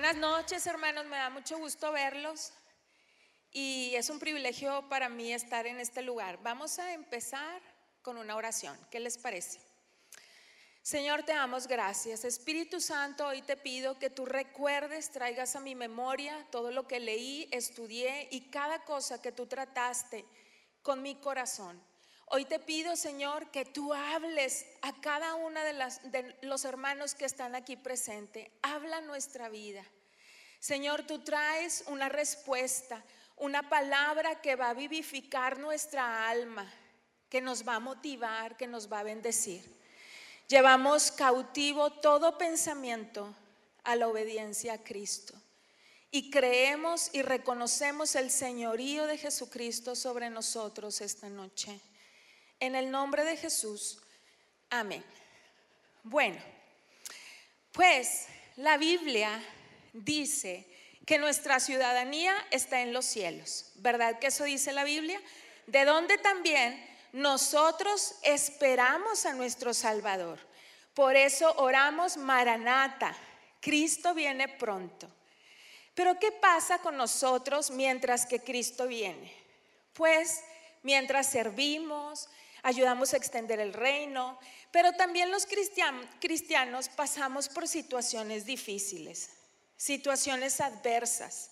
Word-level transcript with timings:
Buenas 0.00 0.16
noches, 0.16 0.66
hermanos. 0.66 1.04
Me 1.04 1.18
da 1.18 1.28
mucho 1.28 1.58
gusto 1.58 1.92
verlos 1.92 2.54
y 3.52 3.94
es 3.94 4.08
un 4.08 4.18
privilegio 4.18 4.88
para 4.88 5.10
mí 5.10 5.30
estar 5.34 5.66
en 5.66 5.78
este 5.78 6.00
lugar. 6.00 6.42
Vamos 6.42 6.78
a 6.78 6.94
empezar 6.94 7.60
con 8.00 8.16
una 8.16 8.34
oración. 8.34 8.78
¿Qué 8.90 8.98
les 8.98 9.18
parece? 9.18 9.60
Señor, 10.80 11.24
te 11.24 11.34
damos 11.34 11.66
gracias. 11.66 12.24
Espíritu 12.24 12.80
Santo, 12.80 13.26
hoy 13.26 13.42
te 13.42 13.58
pido 13.58 13.98
que 13.98 14.08
tú 14.08 14.24
recuerdes, 14.24 15.10
traigas 15.10 15.54
a 15.54 15.60
mi 15.60 15.74
memoria 15.74 16.46
todo 16.50 16.70
lo 16.70 16.88
que 16.88 16.98
leí, 16.98 17.46
estudié 17.52 18.26
y 18.30 18.48
cada 18.48 18.82
cosa 18.86 19.20
que 19.20 19.32
tú 19.32 19.44
trataste 19.48 20.24
con 20.80 21.02
mi 21.02 21.16
corazón. 21.16 21.78
Hoy 22.32 22.44
te 22.44 22.60
pido, 22.60 22.94
Señor, 22.94 23.50
que 23.50 23.64
tú 23.64 23.92
hables 23.92 24.64
a 24.82 24.92
cada 25.00 25.34
una 25.34 25.64
de, 25.64 26.36
los 26.42 26.64
hermanos 26.64 27.16
que 27.16 27.24
están 27.24 27.56
aquí 27.56 27.74
presentes. 27.74 28.48
Habla 28.62 29.00
nuestra 29.00 29.48
vida. 29.48 29.84
Señor, 30.60 31.08
tú 31.08 31.24
traes 31.24 31.82
una 31.88 32.08
respuesta, 32.08 33.04
una 33.36 33.68
palabra 33.68 34.40
que 34.40 34.54
va 34.54 34.70
a 34.70 34.74
vivificar 34.74 35.58
nuestra 35.58 36.28
alma, 36.28 36.72
que 37.28 37.40
nos 37.40 37.66
va 37.66 37.74
a 37.74 37.80
motivar, 37.80 38.56
que 38.56 38.68
nos 38.68 38.90
va 38.90 39.00
a 39.00 39.04
bendecir. 39.04 39.64
Llevamos 40.46 41.10
cautivo 41.10 41.90
todo 41.94 42.38
pensamiento 42.38 43.34
a 43.82 43.96
la 43.96 44.06
obediencia 44.06 44.74
a 44.74 44.84
Cristo 44.84 45.34
y 46.12 46.30
creemos 46.30 47.10
y 47.12 47.22
reconocemos 47.22 48.14
el 48.14 48.30
señorío 48.30 49.08
de 49.08 49.18
Jesucristo 49.18 49.96
sobre 49.96 50.30
nosotros 50.30 51.00
esta 51.00 51.28
noche. 51.28 51.80
En 52.60 52.76
el 52.76 52.90
nombre 52.90 53.24
de 53.24 53.36
Jesús. 53.36 53.98
Amén. 54.68 55.04
Bueno, 56.02 56.38
pues 57.72 58.26
la 58.56 58.76
Biblia 58.76 59.42
dice 59.92 60.66
que 61.06 61.18
nuestra 61.18 61.58
ciudadanía 61.58 62.34
está 62.50 62.82
en 62.82 62.92
los 62.92 63.06
cielos. 63.06 63.72
¿Verdad 63.76 64.18
que 64.18 64.28
eso 64.28 64.44
dice 64.44 64.72
la 64.72 64.84
Biblia? 64.84 65.20
De 65.66 65.84
donde 65.84 66.18
también 66.18 66.86
nosotros 67.12 68.14
esperamos 68.22 69.26
a 69.26 69.32
nuestro 69.32 69.74
Salvador. 69.74 70.38
Por 70.94 71.16
eso 71.16 71.52
oramos 71.56 72.16
Maranata. 72.16 73.16
Cristo 73.60 74.14
viene 74.14 74.48
pronto. 74.48 75.08
Pero 75.94 76.18
¿qué 76.18 76.32
pasa 76.32 76.78
con 76.78 76.96
nosotros 76.96 77.70
mientras 77.70 78.26
que 78.26 78.40
Cristo 78.40 78.86
viene? 78.86 79.32
Pues 79.92 80.42
mientras 80.82 81.26
servimos, 81.26 82.28
ayudamos 82.62 83.12
a 83.12 83.16
extender 83.16 83.60
el 83.60 83.72
reino, 83.72 84.38
pero 84.70 84.92
también 84.92 85.30
los 85.30 85.46
cristianos 85.46 86.88
pasamos 86.90 87.48
por 87.48 87.66
situaciones 87.68 88.44
difíciles, 88.46 89.30
situaciones 89.76 90.60
adversas. 90.60 91.50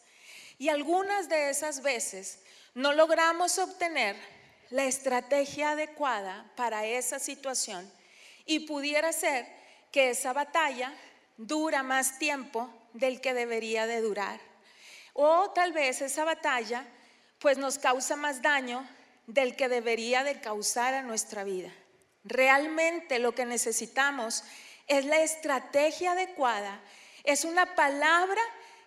Y 0.58 0.68
algunas 0.68 1.28
de 1.28 1.50
esas 1.50 1.82
veces 1.82 2.40
no 2.74 2.92
logramos 2.92 3.58
obtener 3.58 4.16
la 4.70 4.84
estrategia 4.84 5.70
adecuada 5.70 6.50
para 6.56 6.84
esa 6.84 7.18
situación 7.18 7.90
y 8.44 8.60
pudiera 8.60 9.12
ser 9.12 9.46
que 9.92 10.10
esa 10.10 10.32
batalla 10.32 10.92
dura 11.36 11.82
más 11.82 12.18
tiempo 12.18 12.68
del 12.92 13.20
que 13.20 13.34
debería 13.34 13.86
de 13.86 14.00
durar. 14.00 14.40
O 15.14 15.50
tal 15.50 15.72
vez 15.72 16.02
esa 16.02 16.24
batalla 16.24 16.84
pues 17.38 17.56
nos 17.56 17.78
causa 17.78 18.16
más 18.16 18.42
daño 18.42 18.86
del 19.28 19.56
que 19.56 19.68
debería 19.68 20.24
de 20.24 20.40
causar 20.40 20.94
a 20.94 21.02
nuestra 21.02 21.44
vida. 21.44 21.70
Realmente 22.24 23.18
lo 23.18 23.34
que 23.34 23.44
necesitamos 23.44 24.42
es 24.86 25.04
la 25.04 25.22
estrategia 25.22 26.12
adecuada, 26.12 26.80
es 27.24 27.44
una 27.44 27.74
palabra 27.74 28.40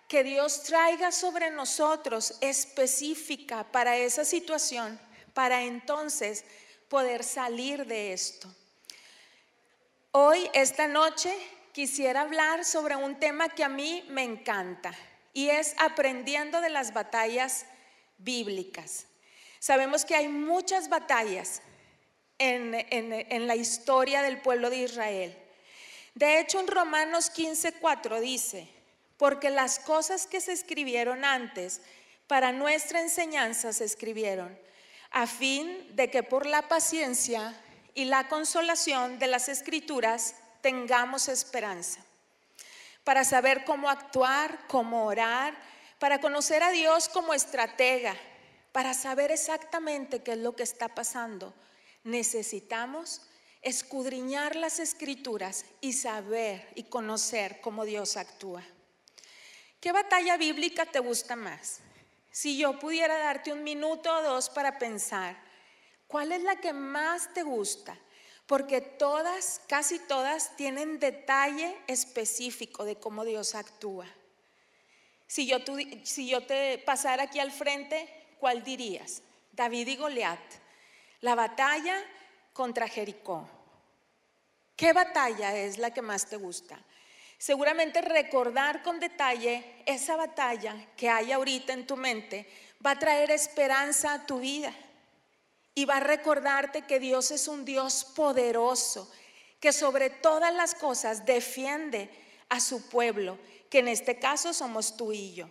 que 0.08 0.24
Dios 0.24 0.64
traiga 0.64 1.12
sobre 1.12 1.52
nosotros 1.52 2.38
específica 2.42 3.72
para 3.72 3.98
esa 3.98 4.26
situación, 4.26 5.00
para 5.34 5.62
entonces 5.62 6.44
poder 6.90 7.24
salir 7.24 7.86
de 7.86 8.12
esto. 8.12 8.54
Hoy, 10.12 10.50
esta 10.54 10.88
noche, 10.88 11.32
quisiera 11.72 12.22
hablar 12.22 12.66
sobre 12.66 12.96
un 12.96 13.20
tema 13.20 13.50
que 13.50 13.64
a 13.64 13.70
mí 13.70 14.04
me 14.10 14.24
encanta 14.24 14.92
y 15.34 15.50
es 15.50 15.76
aprendiendo 15.78 16.62
de 16.62 16.72
las 16.72 16.94
batallas 16.94 17.68
bíblicas. 18.18 19.06
Sabemos 19.62 20.06
que 20.06 20.16
hay 20.16 20.28
muchas 20.28 20.90
batallas 20.90 21.62
en, 22.40 23.48
la 23.48 23.56
historia 23.56 24.24
del 24.24 24.42
pueblo 24.42 24.72
de 24.72 24.78
Israel. 24.78 25.38
De 26.16 26.40
hecho, 26.40 26.60
en 26.60 26.66
Romanos 26.66 27.32
15:4 27.32 28.20
dice, 28.20 28.68
porque 29.18 29.52
las 29.52 29.78
cosas 29.78 30.26
que 30.26 30.42
se 30.42 30.52
escribieron 30.52 31.24
antes 31.24 31.82
para 32.26 32.52
nuestra 32.52 33.02
enseñanza 33.02 33.72
se 33.72 33.86
escribieron, 33.86 34.58
a 35.12 35.28
fin 35.28 35.96
de 35.96 36.10
que 36.10 36.24
por 36.24 36.48
la 36.48 36.68
paciencia 36.68 37.56
y 37.94 38.06
la 38.06 38.30
consolación 38.30 39.20
de 39.20 39.28
las 39.28 39.48
escrituras 39.48 40.34
tengamos 40.62 41.28
esperanza, 41.28 42.04
para 43.04 43.24
saber 43.24 43.64
cómo 43.64 43.92
actuar, 43.92 44.66
cómo 44.68 45.06
orar, 45.06 45.56
para 46.00 46.20
conocer 46.20 46.64
a 46.64 46.72
Dios 46.72 47.10
como 47.10 47.36
estratega 47.36 48.18
para 48.72 48.94
saber 48.94 49.32
exactamente 49.32 50.24
qué 50.24 50.34
es 50.34 50.38
lo 50.38 50.56
que 50.56 50.64
está 50.64 50.90
pasando, 50.90 51.54
necesitamos 52.04 53.22
escudriñar 53.62 54.56
las 54.56 54.80
escrituras 54.80 55.66
y 55.82 55.94
saber 55.94 56.68
y 56.76 56.84
conocer 56.84 57.62
cómo 57.62 57.86
Dios 57.86 58.18
actúa. 58.18 58.64
¿Qué 59.80 59.92
batalla 59.92 60.38
bíblica 60.38 60.86
te 60.86 61.00
gusta 61.00 61.36
más? 61.36 61.80
Si 62.32 62.58
yo 62.58 62.80
pudiera 62.80 63.18
darte 63.18 63.52
un 63.52 63.64
minuto 63.64 64.14
o 64.14 64.24
dos 64.24 64.50
para 64.50 64.78
pensar, 64.78 65.38
¿cuál 66.08 66.32
es 66.32 66.42
la 66.44 66.56
que 66.56 66.72
más 66.72 67.34
te 67.34 67.44
gusta? 67.44 67.98
Porque 68.46 68.82
todas, 68.82 69.62
casi 69.68 70.00
todas, 70.00 70.56
tienen 70.56 71.00
detalle 71.00 71.78
específico 71.88 72.86
de 72.86 72.96
cómo 72.96 73.26
Dios 73.26 73.56
actúa. 73.56 74.08
Si 75.28 75.48
yo, 75.48 75.58
si 76.04 76.28
yo 76.28 76.46
te 76.46 76.78
pasara 76.80 77.24
aquí 77.24 77.40
al 77.40 77.52
frente, 77.52 78.21
¿cuál 78.42 78.64
dirías? 78.64 79.22
David 79.52 79.88
y 79.88 79.96
Goliat, 79.98 80.40
la 81.22 81.36
batalla 81.36 82.04
contra 82.54 82.88
Jericó. 82.88 83.48
¿Qué 84.76 84.94
batalla 84.94 85.56
es 85.56 85.78
la 85.78 85.94
que 85.94 86.02
más 86.02 86.26
te 86.26 86.38
gusta? 86.38 86.80
Seguramente 87.38 88.02
recordar 88.02 88.82
con 88.82 89.00
detalle 89.00 89.84
esa 89.86 90.16
batalla 90.16 90.76
que 90.98 91.08
hay 91.08 91.32
ahorita 91.32 91.74
en 91.74 91.86
tu 91.86 91.96
mente 91.96 92.50
va 92.84 92.92
a 92.92 93.00
traer 93.00 93.30
esperanza 93.30 94.14
a 94.14 94.26
tu 94.26 94.40
vida 94.40 94.74
y 95.76 95.86
va 95.86 95.98
a 95.98 96.00
recordarte 96.00 96.82
que 96.88 97.00
Dios 97.00 97.30
es 97.30 97.48
un 97.48 97.64
Dios 97.64 98.06
poderoso, 98.16 99.12
que 99.60 99.72
sobre 99.72 100.10
todas 100.10 100.54
las 100.56 100.74
cosas 100.74 101.28
defiende 101.28 102.10
a 102.50 102.60
su 102.60 102.90
pueblo, 102.90 103.38
que 103.70 103.80
en 103.80 103.88
este 103.88 104.18
caso 104.18 104.52
somos 104.52 104.98
tú 104.98 105.14
y 105.14 105.36
yo. 105.36 105.48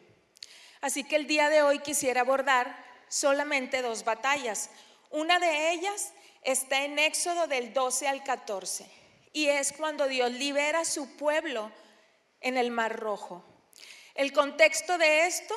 Así 0.80 1.04
que 1.04 1.16
el 1.16 1.26
día 1.26 1.48
de 1.50 1.62
hoy 1.62 1.80
quisiera 1.80 2.22
abordar 2.22 2.74
solamente 3.08 3.82
dos 3.82 4.04
batallas. 4.04 4.70
Una 5.10 5.38
de 5.38 5.72
ellas 5.72 6.12
está 6.42 6.84
en 6.84 6.98
Éxodo 6.98 7.46
del 7.46 7.72
12 7.74 8.08
al 8.08 8.22
14 8.24 8.86
y 9.32 9.46
es 9.46 9.72
cuando 9.72 10.08
Dios 10.08 10.32
libera 10.32 10.80
a 10.80 10.84
su 10.84 11.16
pueblo 11.16 11.70
en 12.40 12.56
el 12.56 12.70
Mar 12.70 12.98
Rojo. 12.98 13.44
El 14.14 14.32
contexto 14.32 14.96
de 14.98 15.26
esto 15.26 15.54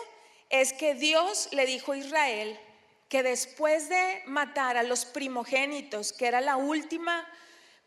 es 0.49 0.73
que 0.73 0.93
Dios 0.93 1.49
le 1.51 1.65
dijo 1.65 1.93
a 1.93 1.97
Israel 1.97 2.59
que 3.07 3.23
después 3.23 3.89
de 3.89 4.23
matar 4.25 4.75
a 4.75 4.83
los 4.83 5.05
primogénitos, 5.05 6.13
que 6.13 6.27
era 6.27 6.41
la 6.41 6.57
última 6.57 7.27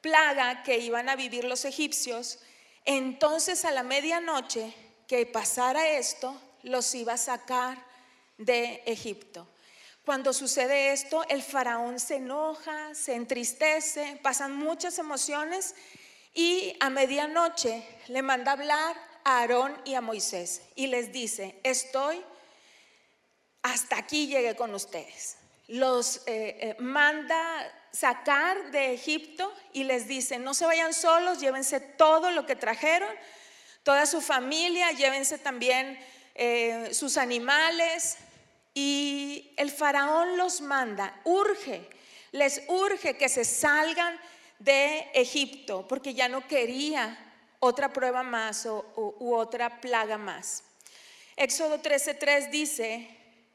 plaga 0.00 0.62
que 0.62 0.78
iban 0.78 1.08
a 1.08 1.16
vivir 1.16 1.44
los 1.44 1.64
egipcios, 1.64 2.38
entonces 2.84 3.64
a 3.64 3.72
la 3.72 3.82
medianoche 3.82 4.72
que 5.08 5.26
pasara 5.26 5.88
esto, 5.88 6.40
los 6.66 6.94
iba 6.94 7.14
a 7.14 7.18
sacar 7.18 7.78
de 8.38 8.82
Egipto. 8.86 9.48
Cuando 10.04 10.32
sucede 10.32 10.92
esto, 10.92 11.24
el 11.28 11.42
faraón 11.42 11.98
se 11.98 12.16
enoja, 12.16 12.94
se 12.94 13.14
entristece, 13.14 14.18
pasan 14.22 14.54
muchas 14.54 14.98
emociones 14.98 15.74
y 16.34 16.76
a 16.80 16.90
medianoche 16.90 17.82
le 18.08 18.22
manda 18.22 18.52
hablar 18.52 18.96
a 19.24 19.38
Aarón 19.38 19.76
y 19.84 19.94
a 19.94 20.00
Moisés 20.00 20.62
y 20.74 20.88
les 20.88 21.12
dice, 21.12 21.58
estoy, 21.62 22.22
hasta 23.62 23.98
aquí 23.98 24.26
llegué 24.26 24.54
con 24.54 24.74
ustedes. 24.74 25.38
Los 25.68 26.18
eh, 26.26 26.56
eh, 26.60 26.76
manda 26.78 27.72
sacar 27.90 28.70
de 28.70 28.92
Egipto 28.92 29.52
y 29.72 29.84
les 29.84 30.06
dice, 30.06 30.38
no 30.38 30.52
se 30.54 30.66
vayan 30.66 30.94
solos, 30.94 31.40
llévense 31.40 31.80
todo 31.80 32.30
lo 32.30 32.44
que 32.44 32.54
trajeron, 32.54 33.12
toda 33.82 34.06
su 34.06 34.20
familia, 34.20 34.92
llévense 34.92 35.38
también 35.38 35.98
eh, 36.36 36.90
sus 36.92 37.16
animales. 37.16 38.18
Y 38.74 39.54
el 39.56 39.70
faraón 39.70 40.36
los 40.36 40.60
manda, 40.60 41.18
urge, 41.24 41.88
les 42.32 42.62
urge 42.68 43.16
que 43.16 43.30
se 43.30 43.44
salgan 43.44 44.20
de 44.58 45.10
Egipto, 45.14 45.88
porque 45.88 46.12
ya 46.12 46.28
no 46.28 46.46
quería 46.46 47.18
otra 47.58 47.92
prueba 47.92 48.22
más 48.22 48.66
o, 48.66 48.84
u 49.18 49.34
otra 49.34 49.80
plaga 49.80 50.18
más. 50.18 50.62
Éxodo 51.36 51.80
13:3 51.80 52.50
dice, 52.50 53.08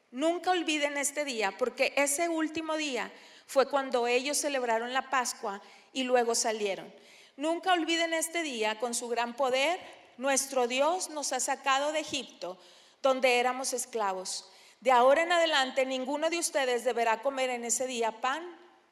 nunca 0.10 0.52
olviden 0.52 0.98
este 0.98 1.24
día, 1.24 1.56
porque 1.58 1.94
ese 1.96 2.28
último 2.28 2.76
día 2.78 3.12
fue 3.46 3.68
cuando 3.68 4.08
ellos 4.08 4.38
celebraron 4.38 4.94
la 4.94 5.10
Pascua 5.10 5.62
y 5.94 6.04
luego 6.04 6.36
salieron. 6.36 6.92
Nunca 7.38 7.74
olviden 7.74 8.14
este 8.14 8.44
día, 8.44 8.80
con 8.80 8.94
su 8.94 9.08
gran 9.08 9.36
poder, 9.36 9.80
nuestro 10.22 10.68
Dios 10.68 11.10
nos 11.10 11.34
ha 11.34 11.40
sacado 11.40 11.92
de 11.92 12.02
Egipto, 12.02 12.56
donde 13.02 13.40
éramos 13.40 13.74
esclavos. 13.74 14.48
De 14.80 14.92
ahora 14.92 15.24
en 15.24 15.32
adelante, 15.32 15.84
ninguno 15.84 16.30
de 16.30 16.38
ustedes 16.38 16.84
deberá 16.84 17.24
comer 17.24 17.50
en 17.50 17.66
ese 17.66 17.88
día 17.88 18.22
pan 18.22 18.44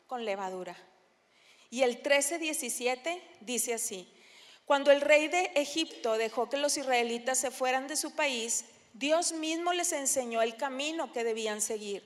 con 0.08 0.26
levadura. 0.26 0.76
Y 1.70 1.84
el 1.84 2.02
13:17 2.02 3.22
dice 3.42 3.76
así, 3.76 4.12
cuando 4.66 4.90
el 4.90 5.02
rey 5.02 5.28
de 5.28 5.52
Egipto 5.54 6.18
dejó 6.18 6.50
que 6.50 6.58
los 6.58 6.78
israelitas 6.78 7.38
se 7.38 7.52
fueran 7.52 7.88
de 7.88 7.96
su 7.96 8.16
país, 8.16 8.66
Dios 8.94 9.32
mismo 9.34 9.72
les 9.72 9.94
enseñó 9.94 10.42
el 10.42 10.58
camino 10.58 11.14
que 11.14 11.24
debían 11.24 11.62
seguir. 11.62 12.02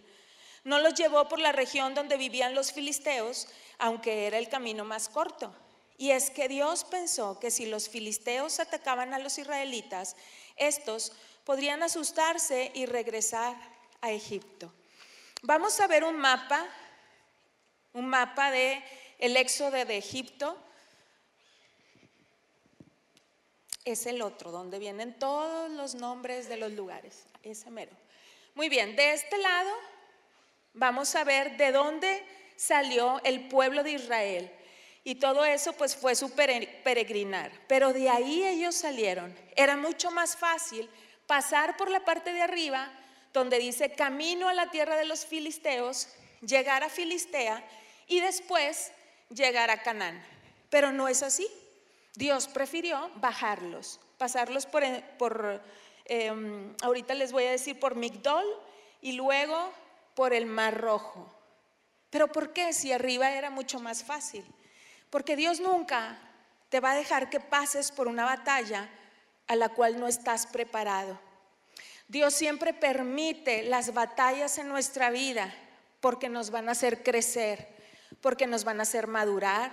No 0.65 0.79
los 0.79 0.95
llevó 0.95 1.29
por 1.29 1.39
la 1.39 1.53
región 1.53 1.95
donde 1.95 2.17
vivían 2.17 2.55
los 2.55 2.73
filisteos, 2.73 3.47
aunque 3.77 4.27
era 4.27 4.37
el 4.37 4.49
camino 4.49 4.83
más 4.83 5.07
corto. 5.07 5.55
Y 5.97 6.11
es 6.11 6.29
que 6.29 6.47
Dios 6.47 6.83
pensó 6.83 7.39
que 7.39 7.51
si 7.51 7.65
los 7.65 7.89
filisteos 7.89 8.59
atacaban 8.59 9.13
a 9.13 9.19
los 9.19 9.37
israelitas, 9.37 10.15
estos 10.55 11.13
podrían 11.43 11.83
asustarse 11.83 12.71
y 12.73 12.85
regresar 12.85 13.55
a 14.01 14.11
Egipto. 14.11 14.73
Vamos 15.43 15.79
a 15.79 15.87
ver 15.87 16.03
un 16.03 16.17
mapa, 16.17 16.65
un 17.93 18.07
mapa 18.07 18.51
de 18.51 18.83
el 19.19 19.37
éxodo 19.37 19.71
de 19.71 19.97
Egipto. 19.97 20.57
Es 23.85 24.05
el 24.05 24.21
otro, 24.21 24.51
donde 24.51 24.79
vienen 24.79 25.17
todos 25.19 25.69
los 25.71 25.95
nombres 25.95 26.47
de 26.47 26.57
los 26.57 26.71
lugares, 26.71 27.25
ese 27.43 27.69
mero. 27.69 27.91
Muy 28.55 28.69
bien, 28.69 28.95
de 28.95 29.13
este 29.13 29.37
lado 29.37 29.71
vamos 30.73 31.15
a 31.15 31.23
ver 31.23 31.57
de 31.57 31.71
dónde 31.71 32.25
salió 32.55 33.21
el 33.23 33.47
pueblo 33.47 33.83
de 33.83 33.91
Israel. 33.91 34.51
Y 35.03 35.15
todo 35.15 35.43
eso 35.43 35.73
pues 35.73 35.95
fue 35.95 36.15
su 36.15 36.31
peregrinar. 36.31 37.51
Pero 37.67 37.91
de 37.91 38.09
ahí 38.09 38.43
ellos 38.43 38.75
salieron. 38.75 39.35
Era 39.55 39.75
mucho 39.75 40.11
más 40.11 40.37
fácil 40.37 40.89
pasar 41.27 41.75
por 41.77 41.89
la 41.89 42.05
parte 42.05 42.31
de 42.31 42.41
arriba, 42.41 42.91
donde 43.33 43.59
dice 43.59 43.91
camino 43.91 44.47
a 44.47 44.53
la 44.53 44.69
tierra 44.71 44.95
de 44.95 45.05
los 45.05 45.25
filisteos, 45.25 46.07
llegar 46.41 46.83
a 46.83 46.89
Filistea 46.89 47.63
y 48.07 48.19
después 48.19 48.91
llegar 49.29 49.69
a 49.71 49.81
Canaán. 49.81 50.23
Pero 50.69 50.91
no 50.91 51.07
es 51.07 51.23
así. 51.23 51.47
Dios 52.15 52.47
prefirió 52.47 53.11
bajarlos, 53.15 53.99
pasarlos 54.17 54.65
por, 54.65 54.83
por 55.17 55.61
em, 56.05 56.75
ahorita 56.81 57.13
les 57.15 57.31
voy 57.31 57.45
a 57.45 57.51
decir, 57.51 57.79
por 57.79 57.95
Migdol 57.95 58.45
y 59.01 59.13
luego 59.13 59.73
por 60.13 60.33
el 60.33 60.45
Mar 60.45 60.79
Rojo. 60.79 61.31
Pero 62.09 62.27
¿por 62.27 62.53
qué 62.53 62.71
si 62.73 62.91
arriba 62.91 63.31
era 63.31 63.49
mucho 63.49 63.79
más 63.79 64.03
fácil? 64.03 64.45
Porque 65.13 65.35
Dios 65.35 65.59
nunca 65.59 66.17
te 66.69 66.79
va 66.79 66.93
a 66.93 66.95
dejar 66.95 67.29
que 67.29 67.39
pases 67.39 67.91
por 67.91 68.07
una 68.07 68.25
batalla 68.25 68.89
a 69.45 69.55
la 69.55 69.69
cual 69.69 69.99
no 69.99 70.07
estás 70.07 70.47
preparado. 70.47 71.19
Dios 72.07 72.33
siempre 72.33 72.73
permite 72.73 73.61
las 73.61 73.93
batallas 73.93 74.57
en 74.57 74.69
nuestra 74.69 75.11
vida 75.11 75.53
porque 75.99 76.29
nos 76.29 76.49
van 76.49 76.67
a 76.67 76.71
hacer 76.71 77.03
crecer, 77.03 77.67
porque 78.21 78.47
nos 78.47 78.63
van 78.63 78.79
a 78.79 78.83
hacer 78.83 79.05
madurar, 79.05 79.71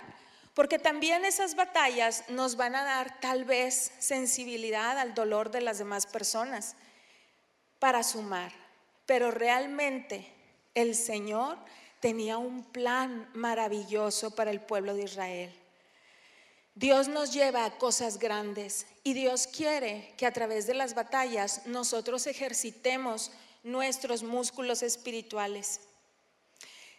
porque 0.52 0.78
también 0.78 1.24
esas 1.24 1.54
batallas 1.54 2.28
nos 2.28 2.56
van 2.56 2.76
a 2.76 2.84
dar 2.84 3.18
tal 3.18 3.46
vez 3.46 3.92
sensibilidad 3.98 4.98
al 4.98 5.14
dolor 5.14 5.50
de 5.50 5.62
las 5.62 5.78
demás 5.78 6.04
personas 6.04 6.76
para 7.78 8.02
sumar. 8.02 8.52
Pero 9.06 9.30
realmente 9.30 10.30
el 10.74 10.94
Señor 10.94 11.56
tenía 12.00 12.38
un 12.38 12.64
plan 12.64 13.30
maravilloso 13.34 14.34
para 14.34 14.50
el 14.50 14.60
pueblo 14.60 14.94
de 14.94 15.04
Israel. 15.04 15.54
Dios 16.74 17.08
nos 17.08 17.32
lleva 17.32 17.64
a 17.64 17.76
cosas 17.76 18.18
grandes 18.18 18.86
y 19.04 19.12
Dios 19.12 19.46
quiere 19.46 20.14
que 20.16 20.26
a 20.26 20.32
través 20.32 20.66
de 20.66 20.74
las 20.74 20.94
batallas 20.94 21.66
nosotros 21.66 22.26
ejercitemos 22.26 23.32
nuestros 23.62 24.22
músculos 24.22 24.82
espirituales. 24.82 25.80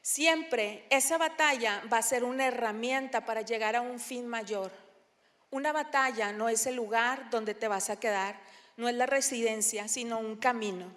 Siempre 0.03 0.85
esa 0.89 1.17
batalla 1.17 1.81
va 1.91 1.97
a 1.97 2.03
ser 2.03 2.23
una 2.23 2.47
herramienta 2.47 3.25
para 3.25 3.41
llegar 3.41 3.75
a 3.75 3.81
un 3.81 3.99
fin 3.99 4.27
mayor. 4.27 4.71
Una 5.49 5.71
batalla 5.71 6.31
no 6.31 6.47
es 6.47 6.65
el 6.65 6.75
lugar 6.75 7.29
donde 7.29 7.55
te 7.55 7.67
vas 7.67 7.89
a 7.89 7.99
quedar, 7.99 8.39
no 8.77 8.87
es 8.87 8.95
la 8.95 9.05
residencia, 9.05 9.87
sino 9.87 10.19
un 10.19 10.35
camino. 10.35 10.91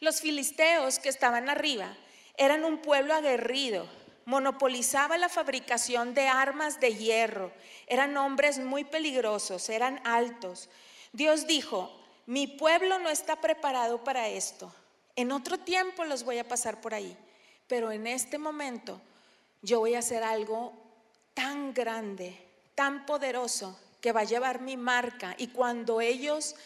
Los 0.00 0.20
filisteos 0.20 0.98
que 0.98 1.08
estaban 1.08 1.48
arriba 1.48 1.96
eran 2.40 2.64
un 2.64 2.78
pueblo 2.78 3.12
aguerrido, 3.12 3.86
monopolizaba 4.24 5.18
la 5.18 5.28
fabricación 5.28 6.14
de 6.14 6.26
armas 6.26 6.80
de 6.80 6.94
hierro, 6.94 7.52
eran 7.86 8.16
hombres 8.16 8.58
muy 8.58 8.84
peligrosos, 8.84 9.68
eran 9.68 10.00
altos. 10.04 10.70
Dios 11.12 11.46
dijo, 11.46 11.94
mi 12.24 12.46
pueblo 12.46 12.98
no 12.98 13.10
está 13.10 13.42
preparado 13.42 14.02
para 14.04 14.28
esto. 14.28 14.72
En 15.16 15.32
otro 15.32 15.58
tiempo 15.58 16.06
los 16.06 16.24
voy 16.24 16.38
a 16.38 16.48
pasar 16.48 16.80
por 16.80 16.94
ahí, 16.94 17.14
pero 17.68 17.92
en 17.92 18.06
este 18.06 18.38
momento 18.38 19.02
yo 19.60 19.80
voy 19.80 19.94
a 19.94 19.98
hacer 19.98 20.22
algo 20.22 20.72
tan 21.34 21.74
grande, 21.74 22.34
tan 22.74 23.04
poderoso, 23.04 23.78
que 24.00 24.12
va 24.12 24.20
a 24.22 24.24
llevar 24.24 24.62
mi 24.62 24.78
marca 24.78 25.34
y 25.36 25.48
cuando 25.48 26.00
ellos 26.00 26.56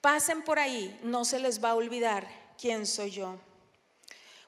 pasen 0.00 0.40
por 0.40 0.58
ahí, 0.58 0.98
no 1.02 1.26
se 1.26 1.38
les 1.38 1.62
va 1.62 1.72
a 1.72 1.74
olvidar 1.74 2.26
quién 2.58 2.86
soy 2.86 3.10
yo. 3.10 3.36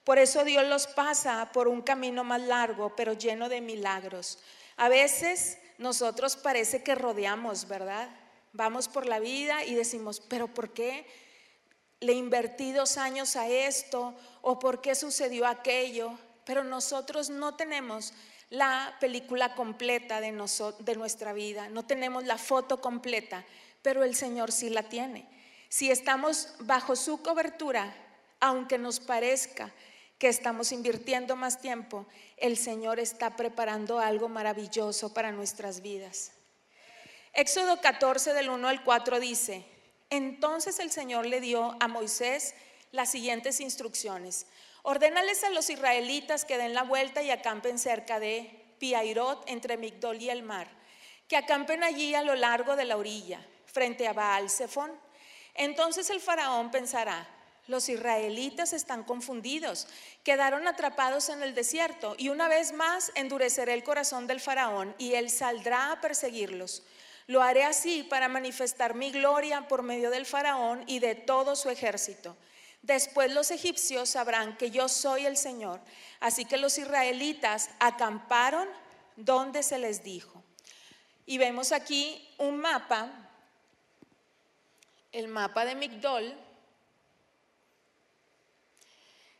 Por 0.05 0.19
eso 0.19 0.45
Dios 0.45 0.67
los 0.67 0.87
pasa 0.87 1.51
por 1.53 1.69
un 1.69 1.83
camino 1.83 2.25
más 2.25 2.41
largo, 2.41 2.95
pero 2.97 3.13
lleno 3.13 3.49
de 3.49 3.61
milagros. 3.61 4.39
A 4.77 4.89
veces 4.89 5.59
nosotros 5.79 6.37
parece 6.37 6.83
que 6.83 6.95
rodeamos, 6.95 7.69
¿verdad? 7.69 8.09
Vamos 8.53 8.89
por 8.89 9.07
la 9.07 9.19
vida 9.19 9.65
y 9.65 9.75
decimos, 9.75 10.21
pero 10.21 10.49
¿por 10.49 10.73
qué 10.73 11.07
le 12.01 12.15
invertí 12.15 12.73
dos 12.73 12.97
años 12.97 13.37
a 13.37 13.49
esto? 13.49 14.15
¿O 14.41 14.59
por 14.59 14.81
qué 14.81 14.95
sucedió 14.95 15.47
aquello? 15.47 16.19
Pero 16.45 16.65
nosotros 16.65 17.31
no 17.31 17.55
tenemos 17.55 18.15
la 18.49 18.97
película 19.01 19.55
completa 19.55 20.21
de, 20.21 20.33
de 20.81 20.97
nuestra 20.97 21.33
vida, 21.33 21.69
no 21.69 21.85
tenemos 21.85 22.25
la 22.25 22.39
foto 22.39 22.81
completa, 22.81 23.45
pero 23.83 24.03
el 24.03 24.17
Señor 24.17 24.51
sí 24.51 24.71
la 24.71 24.83
tiene. 24.83 25.29
Si 25.69 25.91
estamos 25.91 26.55
bajo 26.59 26.97
su 26.97 27.23
cobertura, 27.23 27.95
aunque 28.41 28.77
nos 28.77 28.99
parezca 28.99 29.71
que 30.21 30.29
estamos 30.29 30.71
invirtiendo 30.71 31.35
más 31.35 31.63
tiempo, 31.63 32.07
el 32.37 32.59
Señor 32.59 33.01
está 33.01 33.37
preparando 33.37 34.01
algo 34.01 34.29
maravilloso 34.29 35.15
para 35.15 35.33
nuestras 35.33 35.81
vidas. 35.81 36.33
Éxodo 37.33 37.81
14 37.81 38.35
del 38.35 38.51
1 38.51 38.69
al 38.69 38.85
4 38.85 39.19
dice, 39.19 39.65
entonces 40.11 40.79
el 40.79 40.91
Señor 40.91 41.25
le 41.25 41.41
dio 41.41 41.75
a 41.81 41.89
Moisés 41.89 42.55
las 42.93 43.11
siguientes 43.11 43.61
instrucciones. 43.61 44.47
Ordénales 44.83 45.43
a 45.43 45.49
los 45.49 45.71
israelitas 45.71 46.45
que 46.45 46.59
den 46.59 46.75
la 46.75 46.83
vuelta 46.83 47.23
y 47.23 47.31
acampen 47.31 47.79
cerca 47.79 48.21
de 48.21 48.75
Piairot, 48.79 49.49
entre 49.49 49.79
Migdol 49.79 50.21
y 50.21 50.29
el 50.29 50.43
mar, 50.43 50.69
que 51.29 51.39
acampen 51.39 51.83
allí 51.83 52.15
a 52.15 52.23
lo 52.23 52.35
largo 52.35 52.77
de 52.77 52.85
la 52.85 52.99
orilla, 52.99 53.41
frente 53.65 54.07
a 54.07 54.13
Baal 54.13 54.51
Zephon. 54.51 54.93
Entonces 55.55 56.11
el 56.11 56.21
faraón 56.21 56.71
pensará, 56.71 57.27
los 57.71 57.89
israelitas 57.89 58.73
están 58.73 59.05
confundidos, 59.05 59.87
quedaron 60.25 60.67
atrapados 60.67 61.29
en 61.29 61.43
el 61.43 61.55
desierto 61.55 62.17
y 62.19 62.29
una 62.29 62.49
vez 62.49 62.73
más 62.73 63.13
endureceré 63.15 63.75
el 63.75 63.85
corazón 63.85 64.27
del 64.27 64.41
faraón 64.41 64.95
y 64.99 65.15
él 65.15 65.31
saldrá 65.31 65.93
a 65.93 66.01
perseguirlos. 66.01 66.83
Lo 67.29 67.43
haré 67.43 67.63
así 67.63 68.03
para 68.03 68.29
manifestar 68.29 68.95
mi 68.95 69.13
gloria 69.13 69.69
por 69.69 69.83
medio 69.83 70.11
del 70.11 70.27
faraón 70.27 70.83
y 70.89 70.99
de 70.99 71.15
todo 71.15 71.55
su 71.55 71.71
ejército. 71.71 72.37
Después 72.83 73.33
los 73.33 73.53
egipcios 73.53 74.09
sabrán 74.09 74.57
que 74.57 74.73
yo 74.73 74.89
soy 74.89 75.27
el 75.27 75.37
Señor. 75.37 75.81
Así 76.19 76.45
que 76.45 76.57
los 76.57 76.77
israelitas 76.77 77.71
acamparon 77.79 78.69
donde 79.15 79.63
se 79.63 79.79
les 79.79 80.03
dijo. 80.03 80.43
Y 81.25 81.39
vemos 81.39 81.71
aquí 81.71 82.29
un 82.39 82.59
mapa, 82.59 83.13
el 85.13 85.29
mapa 85.29 85.65
de 85.65 85.77
Migdol, 85.77 86.37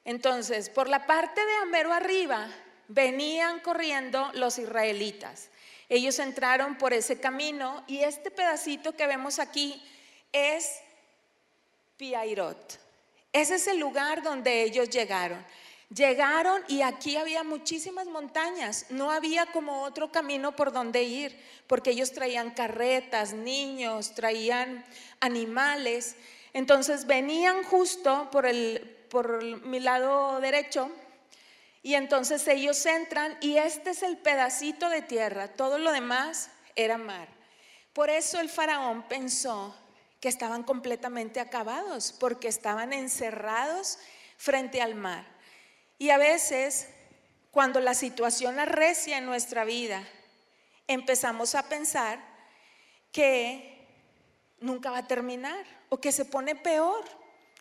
entonces, 0.05 0.71
por 0.71 0.89
la 0.89 1.07
parte 1.07 1.45
de 1.45 1.57
Amero 1.57 1.93
arriba 1.93 2.49
venían 2.89 3.61
corriendo 3.61 4.31
los 4.35 4.59
israelitas. 4.59 5.49
Ellos 5.89 6.19
entraron 6.19 6.79
por 6.79 6.93
ese 6.93 7.19
camino 7.21 7.83
y 7.87 7.99
este 7.99 8.31
pedacito 8.31 8.95
que 8.97 9.07
vemos 9.07 9.39
aquí 9.39 9.83
es 10.33 10.81
Piairot. 11.97 12.79
Ese 13.33 13.57
es 13.57 13.67
el 13.67 13.79
lugar 13.79 14.23
donde 14.23 14.63
ellos 14.63 14.89
llegaron. 14.89 15.45
Llegaron 15.95 16.63
y 16.69 16.83
aquí 16.83 17.17
había 17.17 17.43
muchísimas 17.43 18.07
montañas, 18.07 18.87
no 18.91 19.11
había 19.11 19.47
como 19.47 19.83
otro 19.83 20.13
camino 20.13 20.55
por 20.55 20.73
donde 20.73 21.03
ir, 21.03 21.37
porque 21.67 21.91
ellos 21.91 22.13
traían 22.13 22.53
carretas, 22.53 23.33
niños, 23.33 24.15
traían 24.15 24.85
animales. 25.19 26.15
Entonces 26.53 27.07
venían 27.07 27.65
justo 27.65 28.29
por, 28.31 28.47
el, 28.47 28.97
por 29.11 29.43
mi 29.43 29.81
lado 29.81 30.41
derecho 30.41 30.91
y 31.83 31.95
entonces 31.95 32.47
ellos 32.49 32.85
entran 32.87 33.37
y 33.41 33.57
este 33.57 33.91
es 33.91 34.03
el 34.03 34.19
pedacito 34.19 34.89
de 34.89 35.03
tierra, 35.03 35.49
todo 35.49 35.79
lo 35.79 35.93
demás 35.93 36.51
era 36.77 36.99
mar. 36.99 37.29
Por 37.93 38.11
eso 38.11 38.39
el 38.41 38.49
faraón 38.49 39.03
pensó 39.09 39.75
que 40.21 40.29
estaban 40.29 40.63
completamente 40.63 41.41
acabados, 41.41 42.13
porque 42.13 42.49
estaban 42.49 42.93
encerrados 42.93 43.99
frente 44.37 44.83
al 44.83 44.95
mar. 44.95 45.27
Y 45.99 46.11
a 46.11 46.19
veces, 46.19 46.89
cuando 47.51 47.81
la 47.81 47.95
situación 47.95 48.59
arrecia 48.59 49.19
en 49.19 49.25
nuestra 49.27 49.65
vida, 49.65 50.07
empezamos 50.87 51.55
a 51.55 51.69
pensar 51.69 52.21
que 53.13 53.89
nunca 54.61 54.91
va 54.91 54.99
a 54.99 55.07
terminar 55.07 55.65
o 55.89 55.99
que 55.99 56.13
se 56.13 56.27
pone 56.27 56.55
peor 56.55 57.05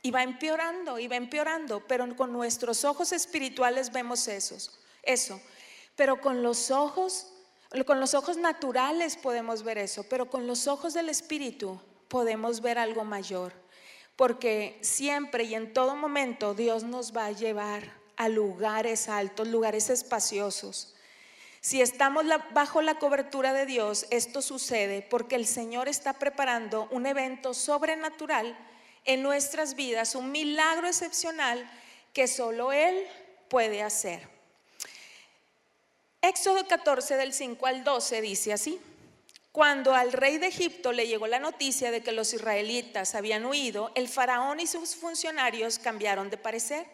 y 0.01 0.11
va 0.11 0.23
empeorando 0.23 0.99
y 0.99 1.07
va 1.07 1.15
empeorando, 1.15 1.81
pero 1.87 2.15
con 2.15 2.31
nuestros 2.31 2.85
ojos 2.85 3.11
espirituales 3.11 3.91
vemos 3.91 4.27
esos, 4.27 4.79
eso. 5.03 5.41
Pero 5.95 6.21
con 6.21 6.41
los 6.41 6.71
ojos, 6.71 7.27
con 7.85 7.99
los 7.99 8.13
ojos 8.13 8.37
naturales 8.37 9.17
podemos 9.17 9.63
ver 9.63 9.77
eso, 9.77 10.03
pero 10.09 10.29
con 10.29 10.47
los 10.47 10.67
ojos 10.67 10.93
del 10.93 11.09
espíritu 11.09 11.81
podemos 12.07 12.61
ver 12.61 12.77
algo 12.77 13.03
mayor, 13.03 13.53
porque 14.15 14.77
siempre 14.81 15.43
y 15.43 15.55
en 15.55 15.73
todo 15.73 15.95
momento 15.95 16.53
Dios 16.53 16.83
nos 16.83 17.15
va 17.15 17.25
a 17.25 17.31
llevar 17.31 17.99
a 18.15 18.29
lugares 18.29 19.09
altos, 19.09 19.47
lugares 19.47 19.89
espaciosos. 19.89 20.95
Si 21.61 21.81
estamos 21.81 22.23
bajo 22.53 22.81
la 22.81 22.99
cobertura 22.99 23.51
de 23.51 23.65
Dios, 23.65 24.07
esto 24.11 24.41
sucede 24.41 25.01
porque 25.01 25.35
el 25.35 25.45
Señor 25.45 25.89
está 25.89 26.13
preparando 26.13 26.87
un 26.91 27.05
evento 27.05 27.53
sobrenatural 27.53 28.57
en 29.05 29.23
nuestras 29.23 29.75
vidas, 29.75 30.15
un 30.15 30.31
milagro 30.31 30.87
excepcional 30.87 31.69
que 32.13 32.27
solo 32.27 32.71
Él 32.71 33.07
puede 33.49 33.81
hacer. 33.81 34.27
Éxodo 36.21 36.67
14 36.67 37.15
del 37.15 37.33
5 37.33 37.65
al 37.65 37.83
12 37.83 38.21
dice 38.21 38.53
así. 38.53 38.79
Cuando 39.51 39.93
al 39.93 40.11
rey 40.11 40.37
de 40.37 40.47
Egipto 40.47 40.91
le 40.91 41.07
llegó 41.07 41.27
la 41.27 41.39
noticia 41.39 41.91
de 41.91 42.01
que 42.01 42.11
los 42.11 42.33
israelitas 42.33 43.15
habían 43.15 43.45
huido, 43.45 43.91
el 43.95 44.07
faraón 44.07 44.59
y 44.59 44.67
sus 44.67 44.95
funcionarios 44.95 45.79
cambiaron 45.79 46.29
de 46.29 46.37
parecer 46.37 46.85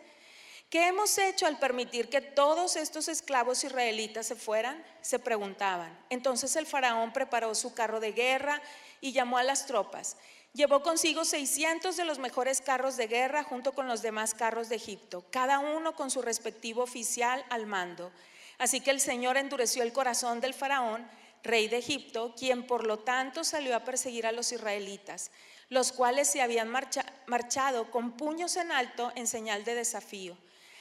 ¿Qué 0.69 0.87
hemos 0.87 1.17
hecho 1.17 1.45
al 1.45 1.59
permitir 1.59 2.09
que 2.09 2.21
todos 2.21 2.75
estos 2.75 3.07
esclavos 3.07 3.63
israelitas 3.63 4.25
se 4.25 4.35
fueran? 4.35 4.83
Se 5.01 5.19
preguntaban. 5.19 5.97
Entonces 6.09 6.55
el 6.55 6.65
faraón 6.65 7.13
preparó 7.13 7.53
su 7.55 7.73
carro 7.73 7.99
de 7.99 8.11
guerra 8.11 8.61
y 8.99 9.11
llamó 9.11 9.37
a 9.37 9.43
las 9.43 9.67
tropas. 9.67 10.17
Llevó 10.55 10.81
consigo 10.81 11.25
600 11.25 11.97
de 11.97 12.05
los 12.05 12.17
mejores 12.17 12.61
carros 12.61 12.95
de 12.95 13.07
guerra 13.07 13.43
junto 13.43 13.73
con 13.73 13.89
los 13.89 14.01
demás 14.01 14.33
carros 14.33 14.69
de 14.69 14.77
Egipto, 14.77 15.25
cada 15.29 15.59
uno 15.59 15.97
con 15.97 16.09
su 16.09 16.21
respectivo 16.21 16.81
oficial 16.81 17.45
al 17.49 17.65
mando. 17.65 18.09
Así 18.57 18.79
que 18.79 18.91
el 18.91 19.01
Señor 19.01 19.35
endureció 19.35 19.83
el 19.83 19.91
corazón 19.91 20.39
del 20.39 20.53
faraón, 20.53 21.05
rey 21.43 21.67
de 21.67 21.79
Egipto, 21.79 22.33
quien 22.39 22.65
por 22.65 22.87
lo 22.87 22.99
tanto 22.99 23.43
salió 23.43 23.75
a 23.75 23.83
perseguir 23.83 24.25
a 24.25 24.31
los 24.31 24.53
israelitas, 24.53 25.29
los 25.67 25.91
cuales 25.91 26.29
se 26.29 26.41
habían 26.41 26.69
marchado 26.69 27.91
con 27.91 28.13
puños 28.13 28.55
en 28.55 28.71
alto 28.71 29.11
en 29.15 29.27
señal 29.27 29.65
de 29.65 29.75
desafío. 29.75 30.37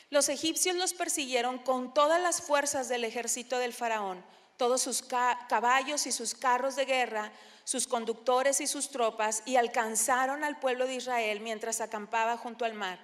Los 0.09 0.29
egipcios 0.29 0.77
los 0.77 0.95
persiguieron 0.95 1.59
con 1.59 1.93
todas 1.93 2.23
las 2.23 2.43
fuerzas 2.43 2.89
del 2.89 3.03
ejército 3.03 3.59
del 3.59 3.73
faraón, 3.73 4.25
todos 4.57 4.83
sus 4.83 5.03
caballos 5.03 6.07
y 6.07 6.13
sus 6.13 6.37
carros 6.37 6.77
de 6.77 6.85
guerra, 6.85 7.33
sus 7.65 7.87
conductores 7.87 8.61
y 8.61 8.67
sus 8.67 8.91
tropas, 8.91 9.43
y 9.47 9.57
alcanzaron 9.57 10.45
al 10.45 10.61
pueblo 10.61 10.87
de 10.87 10.97
Israel 10.97 11.41
mientras 11.41 11.81
acampaba 11.81 12.37
junto 12.37 12.65
al 12.65 12.75
mar, 12.75 12.99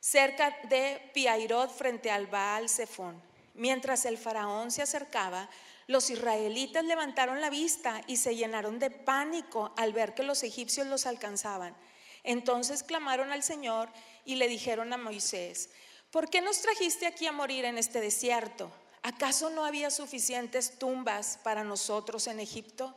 cerca 0.00 0.56
de 0.68 1.10
Piairot 1.12 1.70
frente 1.70 2.10
al 2.10 2.26
Baal 2.26 2.68
Zephón. 2.68 3.20
Mientras 3.54 4.04
el 4.04 4.18
faraón 4.18 4.70
se 4.70 4.82
acercaba, 4.82 5.48
los 5.86 6.10
israelitas 6.10 6.84
levantaron 6.84 7.40
la 7.40 7.50
vista 7.50 8.02
y 8.06 8.16
se 8.16 8.34
llenaron 8.34 8.78
de 8.78 8.90
pánico 8.90 9.72
al 9.76 9.92
ver 9.92 10.14
que 10.14 10.24
los 10.24 10.42
egipcios 10.42 10.86
los 10.86 11.06
alcanzaban. 11.06 11.76
Entonces 12.24 12.82
clamaron 12.82 13.30
al 13.30 13.44
Señor 13.44 13.88
y 14.24 14.34
le 14.34 14.48
dijeron 14.48 14.92
a 14.92 14.98
Moisés, 14.98 15.70
¿por 16.10 16.28
qué 16.28 16.40
nos 16.40 16.60
trajiste 16.60 17.06
aquí 17.06 17.26
a 17.26 17.32
morir 17.32 17.64
en 17.64 17.78
este 17.78 18.00
desierto? 18.00 18.70
¿Acaso 19.02 19.50
no 19.50 19.64
había 19.64 19.90
suficientes 19.90 20.78
tumbas 20.78 21.38
para 21.44 21.62
nosotros 21.62 22.26
en 22.26 22.40
Egipto? 22.40 22.96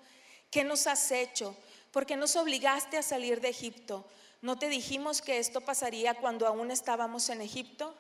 ¿Qué 0.52 0.64
nos 0.64 0.88
has 0.88 1.12
hecho? 1.12 1.56
¿Por 1.92 2.06
qué 2.06 2.16
nos 2.16 2.36
obligaste 2.36 2.98
a 2.98 3.04
salir 3.04 3.42
de 3.42 3.50
Egipto? 3.50 4.06
¿No 4.42 4.58
te 4.58 4.70
dijimos 4.70 5.22
que 5.22 5.38
esto 5.38 5.62
pasaría 5.62 6.14
cuando 6.16 6.48
aún 6.48 6.72
estábamos 6.72 7.30
en 7.30 7.42
Egipto? 7.42 7.94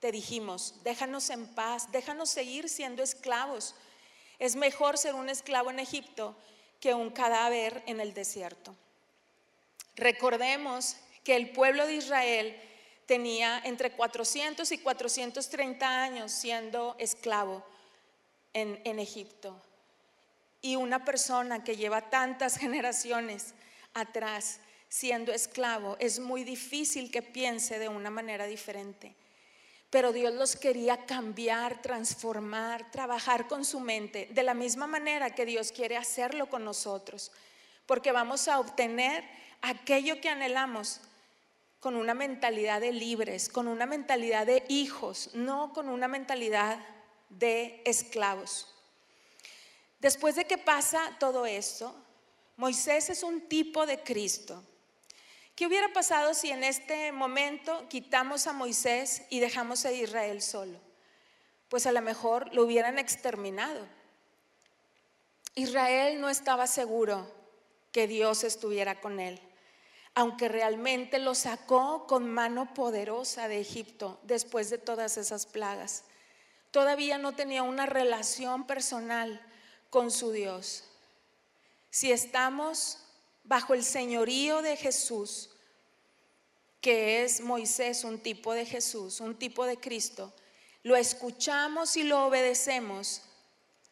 Te 0.00 0.12
dijimos, 0.12 0.74
déjanos 0.82 1.30
en 1.30 1.46
paz, 1.54 1.90
déjanos 1.92 2.28
seguir 2.28 2.68
siendo 2.68 3.02
esclavos. 3.02 3.74
Es 4.38 4.56
mejor 4.56 4.98
ser 4.98 5.14
un 5.14 5.28
esclavo 5.28 5.70
en 5.70 5.78
Egipto 5.78 6.36
que 6.80 6.94
un 6.94 7.10
cadáver 7.10 7.82
en 7.86 8.00
el 8.00 8.12
desierto. 8.12 8.74
Recordemos 9.96 10.96
que 11.22 11.36
el 11.36 11.52
pueblo 11.52 11.86
de 11.86 11.94
Israel 11.94 12.60
tenía 13.06 13.60
entre 13.64 13.92
400 13.92 14.70
y 14.72 14.78
430 14.78 16.02
años 16.02 16.32
siendo 16.32 16.96
esclavo 16.98 17.64
en, 18.52 18.80
en 18.84 18.98
Egipto. 18.98 19.58
Y 20.64 20.76
una 20.76 21.04
persona 21.04 21.62
que 21.62 21.76
lleva 21.76 22.08
tantas 22.08 22.56
generaciones 22.58 23.52
atrás 23.92 24.60
siendo 24.88 25.30
esclavo, 25.30 25.98
es 26.00 26.20
muy 26.20 26.42
difícil 26.42 27.10
que 27.10 27.20
piense 27.20 27.78
de 27.78 27.88
una 27.90 28.08
manera 28.08 28.46
diferente. 28.46 29.14
Pero 29.90 30.10
Dios 30.10 30.32
los 30.32 30.56
quería 30.56 31.04
cambiar, 31.04 31.82
transformar, 31.82 32.90
trabajar 32.90 33.46
con 33.46 33.66
su 33.66 33.78
mente, 33.78 34.26
de 34.30 34.42
la 34.42 34.54
misma 34.54 34.86
manera 34.86 35.34
que 35.34 35.44
Dios 35.44 35.70
quiere 35.70 35.98
hacerlo 35.98 36.48
con 36.48 36.64
nosotros, 36.64 37.30
porque 37.84 38.10
vamos 38.10 38.48
a 38.48 38.58
obtener 38.58 39.22
aquello 39.60 40.18
que 40.22 40.30
anhelamos 40.30 41.02
con 41.78 41.94
una 41.94 42.14
mentalidad 42.14 42.80
de 42.80 42.92
libres, 42.92 43.50
con 43.50 43.68
una 43.68 43.84
mentalidad 43.84 44.46
de 44.46 44.64
hijos, 44.68 45.28
no 45.34 45.74
con 45.74 45.90
una 45.90 46.08
mentalidad 46.08 46.78
de 47.28 47.82
esclavos. 47.84 48.73
Después 50.04 50.34
de 50.34 50.44
que 50.44 50.58
pasa 50.58 51.16
todo 51.18 51.46
esto, 51.46 51.94
Moisés 52.58 53.08
es 53.08 53.22
un 53.22 53.48
tipo 53.48 53.86
de 53.86 54.02
Cristo. 54.02 54.62
¿Qué 55.56 55.66
hubiera 55.66 55.94
pasado 55.94 56.34
si 56.34 56.50
en 56.50 56.62
este 56.62 57.10
momento 57.10 57.88
quitamos 57.88 58.46
a 58.46 58.52
Moisés 58.52 59.22
y 59.30 59.40
dejamos 59.40 59.86
a 59.86 59.92
Israel 59.92 60.42
solo? 60.42 60.78
Pues 61.70 61.86
a 61.86 61.92
lo 61.92 62.02
mejor 62.02 62.52
lo 62.52 62.64
hubieran 62.64 62.98
exterminado. 62.98 63.86
Israel 65.54 66.20
no 66.20 66.28
estaba 66.28 66.66
seguro 66.66 67.26
que 67.90 68.06
Dios 68.06 68.44
estuviera 68.44 69.00
con 69.00 69.20
él 69.20 69.40
aunque 70.16 70.48
realmente 70.48 71.18
lo 71.18 71.34
sacó 71.34 72.06
con 72.06 72.30
mano 72.30 72.72
poderosa 72.74 73.48
de 73.48 73.58
Egipto 73.58 74.20
después 74.22 74.68
de 74.70 74.78
todas 74.78 75.16
esas 75.16 75.44
plagas. 75.46 76.04
Todavía 76.70 77.18
no 77.18 77.34
tenía 77.34 77.64
una 77.64 77.86
relación 77.86 78.64
personal 78.64 79.44
con 79.94 80.10
su 80.10 80.32
Dios. 80.32 80.82
Si 81.88 82.10
estamos 82.10 82.98
bajo 83.44 83.74
el 83.74 83.84
señorío 83.84 84.60
de 84.60 84.76
Jesús, 84.76 85.50
que 86.80 87.22
es 87.22 87.40
Moisés 87.40 88.02
un 88.02 88.18
tipo 88.18 88.54
de 88.54 88.66
Jesús, 88.66 89.20
un 89.20 89.36
tipo 89.36 89.64
de 89.66 89.76
Cristo, 89.76 90.32
lo 90.82 90.96
escuchamos 90.96 91.96
y 91.96 92.02
lo 92.02 92.26
obedecemos, 92.26 93.22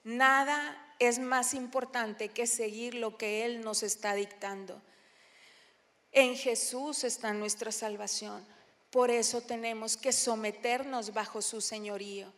nada 0.03 0.77
es 0.99 1.21
más 1.21 1.55
importante 1.55 2.31
que 2.31 2.49
seguir 2.49 2.97
lo 2.97 3.17
que 3.17 3.45
Él 3.45 3.61
nos 3.61 3.85
está 3.85 4.15
dictando. 4.15 4.83
En 6.11 6.35
Jesús 6.35 7.05
está 7.05 7.33
nuestra 7.33 7.71
salvación. 7.71 8.45
Por 8.91 9.13
eso 9.13 9.41
tenemos 9.41 9.97
que 9.97 10.13
someternos 10.13 11.15
bajo 11.15 11.41
su 11.43 11.61
señorío. 11.61 12.33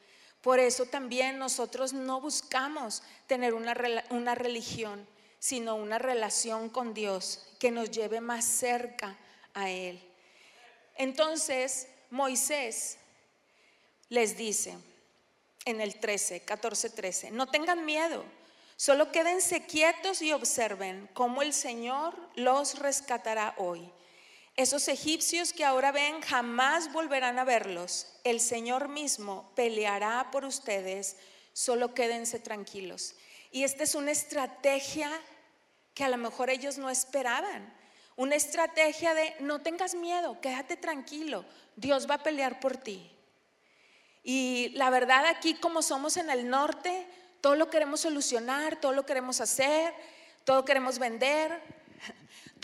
Por 0.44 0.60
eso 0.60 0.86
también 0.86 1.38
nosotros 1.38 1.92
no 1.92 2.20
buscamos 2.20 3.02
tener 3.26 3.54
una, 3.54 3.74
una 4.10 4.36
religión, 4.36 5.04
sino 5.40 5.74
una 5.74 5.98
relación 5.98 6.68
con 6.68 6.94
Dios 6.94 7.44
que 7.58 7.72
nos 7.72 7.90
lleve 7.90 8.20
más 8.20 8.44
cerca 8.44 9.16
a 9.54 9.70
Él. 9.70 10.00
Entonces 10.94 11.88
Moisés 12.10 12.98
les 14.08 14.36
dice 14.36 14.78
en 15.64 15.80
el 15.80 15.98
13, 15.98 16.40
14, 16.44 16.90
13, 16.90 17.30
no 17.32 17.48
tengan 17.48 17.84
miedo 17.84 18.24
Solo 18.76 19.12
quédense 19.12 19.66
quietos 19.66 20.20
y 20.20 20.32
observen 20.32 21.08
cómo 21.14 21.42
el 21.42 21.52
Señor 21.52 22.14
los 22.34 22.78
rescatará 22.80 23.54
hoy. 23.58 23.90
Esos 24.56 24.86
egipcios 24.86 25.52
que 25.52 25.64
ahora 25.64 25.90
ven 25.90 26.20
jamás 26.20 26.92
volverán 26.92 27.40
a 27.40 27.44
verlos. 27.44 28.06
El 28.22 28.40
Señor 28.40 28.88
mismo 28.88 29.50
peleará 29.56 30.30
por 30.30 30.44
ustedes, 30.44 31.16
solo 31.52 31.92
quédense 31.92 32.38
tranquilos. 32.38 33.16
Y 33.50 33.64
esta 33.64 33.82
es 33.82 33.96
una 33.96 34.12
estrategia 34.12 35.10
que 35.92 36.04
a 36.04 36.08
lo 36.08 36.18
mejor 36.18 36.50
ellos 36.50 36.78
no 36.78 36.88
esperaban. 36.88 37.72
Una 38.16 38.36
estrategia 38.36 39.12
de 39.14 39.34
no 39.40 39.60
tengas 39.60 39.96
miedo, 39.96 40.40
quédate 40.40 40.76
tranquilo, 40.76 41.44
Dios 41.74 42.08
va 42.08 42.16
a 42.16 42.22
pelear 42.22 42.60
por 42.60 42.76
ti. 42.76 43.10
Y 44.22 44.70
la 44.74 44.88
verdad 44.90 45.26
aquí 45.26 45.54
como 45.54 45.82
somos 45.82 46.16
en 46.16 46.30
el 46.30 46.48
norte, 46.48 47.08
todo 47.40 47.56
lo 47.56 47.70
queremos 47.70 48.00
solucionar, 48.00 48.80
todo 48.80 48.92
lo 48.92 49.04
queremos 49.04 49.40
hacer, 49.40 49.92
todo 50.44 50.64
queremos 50.64 51.00
vender, 51.00 51.60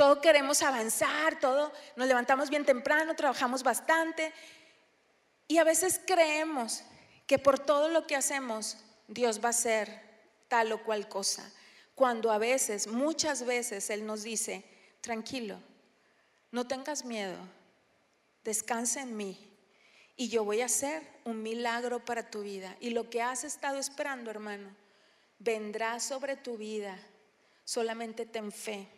todo 0.00 0.23
queremos 0.23 0.62
avanzar, 0.62 1.38
todo 1.40 1.71
nos 1.95 2.09
levantamos 2.09 2.49
bien 2.49 2.64
temprano, 2.64 3.14
trabajamos 3.14 3.62
bastante 3.62 4.33
y 5.47 5.59
a 5.59 5.64
veces 5.64 6.00
creemos 6.07 6.83
que 7.26 7.38
por 7.38 7.59
todo 7.59 7.90
lo 7.90 8.07
que 8.07 8.16
hacemos 8.16 8.78
Dios 9.09 9.45
va 9.45 9.49
a 9.49 9.50
hacer 9.50 10.00
tal 10.49 10.73
o 10.73 10.83
cual 10.85 11.07
cosa, 11.07 11.52
cuando 11.95 12.33
a 12.33 12.38
veces, 12.38 12.87
muchas 12.87 13.45
veces 13.45 13.90
Él 13.90 14.07
nos 14.07 14.23
dice, 14.23 14.64
tranquilo, 15.02 15.61
no 16.50 16.66
tengas 16.66 17.04
miedo, 17.04 17.37
descansa 18.42 19.02
en 19.02 19.14
mí 19.19 19.52
y 20.16 20.30
yo 20.30 20.45
voy 20.45 20.62
a 20.62 20.64
hacer 20.64 21.07
un 21.26 21.42
milagro 21.42 22.02
para 22.07 22.30
tu 22.30 22.40
vida. 22.40 22.75
Y 22.80 22.88
lo 22.88 23.11
que 23.11 23.21
has 23.21 23.45
estado 23.45 23.76
esperando, 23.76 24.30
hermano, 24.30 24.75
vendrá 25.38 26.00
sobre 26.00 26.37
tu 26.37 26.57
vida. 26.57 26.99
Solamente 27.66 28.25
ten 28.25 28.50
fe. 28.50 28.88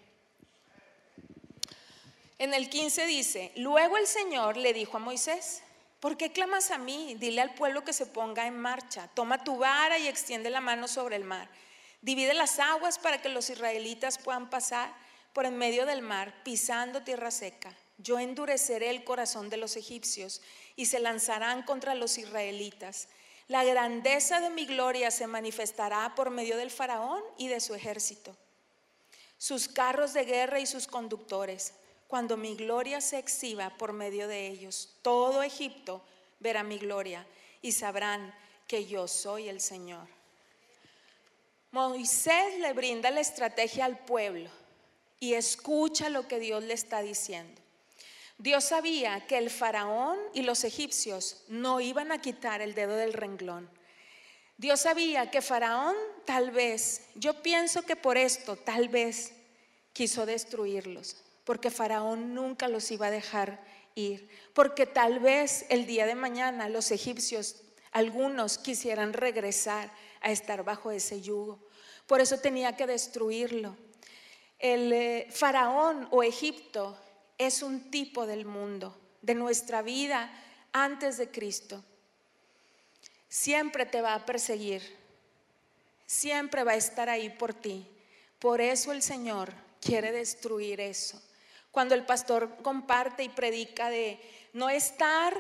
En 2.43 2.55
el 2.55 2.69
15 2.69 3.07
dice, 3.07 3.53
luego 3.55 3.97
el 3.97 4.09
Señor 4.09 4.57
le 4.57 4.73
dijo 4.73 4.97
a 4.97 5.01
Moisés, 5.01 5.63
¿por 6.01 6.17
qué 6.17 6.33
clamas 6.33 6.73
a 6.73 6.79
mí? 6.79 7.15
Dile 7.21 7.41
al 7.41 7.55
pueblo 7.55 7.85
que 7.85 7.93
se 7.93 8.05
ponga 8.05 8.49
en 8.49 8.59
marcha. 8.59 9.09
Toma 9.15 9.45
tu 9.45 9.59
vara 9.59 9.97
y 10.01 10.09
extiende 10.09 10.51
la 10.51 10.61
mano 10.61 10.89
sobre 10.89 11.15
el 11.15 11.23
mar. 11.23 11.49
Divide 12.01 12.35
las 12.35 12.59
aguas 12.59 12.99
para 12.99 13.23
que 13.23 13.29
los 13.29 13.49
israelitas 13.49 14.19
puedan 14.19 14.51
pasar 14.51 14.93
por 15.33 15.47
en 15.47 15.57
medio 15.57 15.87
del 15.87 16.03
mar, 16.03 16.35
pisando 16.43 17.05
tierra 17.05 17.31
seca. 17.31 17.77
Yo 17.99 18.19
endureceré 18.19 18.91
el 18.91 19.05
corazón 19.05 19.49
de 19.49 19.59
los 19.59 19.77
egipcios 19.77 20.43
y 20.75 20.87
se 20.87 20.99
lanzarán 20.99 21.63
contra 21.63 21.95
los 21.95 22.19
israelitas. 22.19 23.07
La 23.47 23.63
grandeza 23.63 24.41
de 24.41 24.51
mi 24.51 24.67
gloria 24.67 25.13
se 25.13 25.29
manifestará 25.29 26.17
por 26.17 26.31
medio 26.31 26.57
del 26.57 26.73
faraón 26.73 27.23
y 27.39 27.47
de 27.47 27.61
su 27.61 27.77
ejército, 27.77 28.37
sus 29.39 29.69
carros 29.69 30.13
de 30.13 30.25
guerra 30.25 30.59
y 30.59 30.67
sus 30.67 30.89
conductores. 30.89 31.75
Cuando 32.13 32.37
mi 32.37 32.57
gloria 32.57 33.01
se 33.01 33.19
exhiba 33.19 33.71
por 33.79 33.95
medio 33.95 34.29
de 34.29 34.47
ellos, 34.47 34.91
todo 35.01 35.43
Egipto 35.43 36.05
verá 36.41 36.63
mi 36.63 36.77
gloria 36.77 37.27
y 37.63 37.73
sabrán 37.73 38.35
que 38.67 38.85
yo 38.85 39.09
soy 39.09 39.49
el 39.49 39.63
Señor. 39.63 40.07
Moisés 41.71 42.59
le 42.59 42.75
brinda 42.75 43.11
la 43.11 43.23
estrategia 43.23 43.87
al 43.87 43.99
pueblo 43.99 44.51
y 45.21 45.33
escucha 45.33 46.11
lo 46.11 46.29
que 46.29 46.39
Dios 46.39 46.63
le 46.63 46.75
está 46.75 47.01
diciendo. 47.01 47.63
Dios 48.37 48.65
sabía 48.65 49.27
que 49.27 49.39
el 49.39 49.49
faraón 49.49 50.19
y 50.35 50.43
los 50.43 50.65
egipcios 50.65 51.45
no 51.49 51.81
iban 51.81 52.13
a 52.13 52.21
quitar 52.21 52.61
el 52.61 52.75
dedo 52.75 52.95
del 52.95 53.15
renglón. 53.15 53.71
Dios 54.59 54.83
sabía 54.83 55.31
que 55.31 55.41
faraón 55.41 55.97
tal 56.27 56.51
vez, 56.51 57.07
yo 57.15 57.43
pienso 57.43 57.81
que 57.81 57.97
por 57.97 58.19
esto 58.19 58.57
tal 58.57 58.91
vez 58.91 59.33
quiso 59.95 60.27
destruirlos, 60.27 61.17
porque 61.45 61.71
faraón 61.71 62.35
nunca 62.35 62.69
los 62.69 62.91
iba 62.91 63.07
a 63.07 63.11
dejar 63.11 63.63
ir, 63.95 64.29
porque 64.55 64.87
tal 64.87 65.19
vez 65.19 65.67
el 65.69 65.87
día 65.87 66.07
de 66.07 66.15
mañana 66.15 66.69
los 66.69 66.91
egipcios, 66.91 67.63
algunos 67.91 68.59
quisieran 68.59 69.13
regresar 69.13 69.93
a 70.21 70.31
estar 70.31 70.65
bajo 70.65 70.91
ese 70.91 71.21
yugo. 71.21 71.59
Por 72.07 72.21
eso 72.21 72.39
tenía 72.39 72.77
que 72.77 72.87
destruirlo. 72.87 73.77
El 74.59 74.93
eh, 74.93 75.29
faraón 75.31 76.09
o 76.11 76.23
Egipto 76.23 76.97
es 77.37 77.63
un 77.63 77.91
tipo 77.91 78.27
del 78.27 78.45
mundo, 78.45 78.97
de 79.21 79.35
nuestra 79.35 79.83
vida 79.83 80.31
antes 80.73 81.17
de 81.19 81.31
Cristo. 81.31 81.85
Siempre 83.29 83.87
te 83.87 84.01
va 84.01 84.15
a 84.15 84.25
perseguir, 84.25 84.83
siempre 86.07 86.65
va 86.65 86.73
a 86.73 86.77
estar 86.77 87.09
ahí 87.09 87.31
por 87.31 87.55
ti. 87.55 87.89
Por 88.39 88.61
eso 88.61 88.93
el 88.93 89.03
Señor 89.03 89.53
quiere 89.81 90.13
destruir 90.13 90.81
eso. 90.81 91.21
Cuando 91.73 91.95
el 91.95 92.05
pastor 92.05 92.59
comparte 92.63 93.25
y 93.25 93.29
predica 93.29 93.91
de 93.91 94.21
no 94.53 94.71
estar 94.71 95.37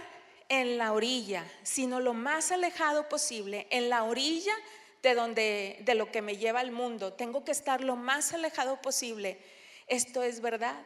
en 0.48 0.78
la 0.78 0.92
orilla, 0.92 1.44
sino 1.62 2.00
lo 2.00 2.14
más 2.14 2.50
alejado 2.50 3.08
posible, 3.08 3.66
en 3.70 3.88
la 3.88 4.02
orilla 4.02 4.54
de 5.02 5.14
donde 5.14 5.78
de 5.80 5.94
lo 5.94 6.10
que 6.10 6.22
me 6.22 6.38
lleva 6.38 6.60
al 6.60 6.72
mundo, 6.72 7.12
tengo 7.12 7.44
que 7.44 7.52
estar 7.52 7.84
lo 7.84 7.96
más 7.96 8.32
alejado 8.32 8.80
posible. 8.80 9.38
Esto 9.86 10.22
es 10.22 10.40
verdad. 10.40 10.76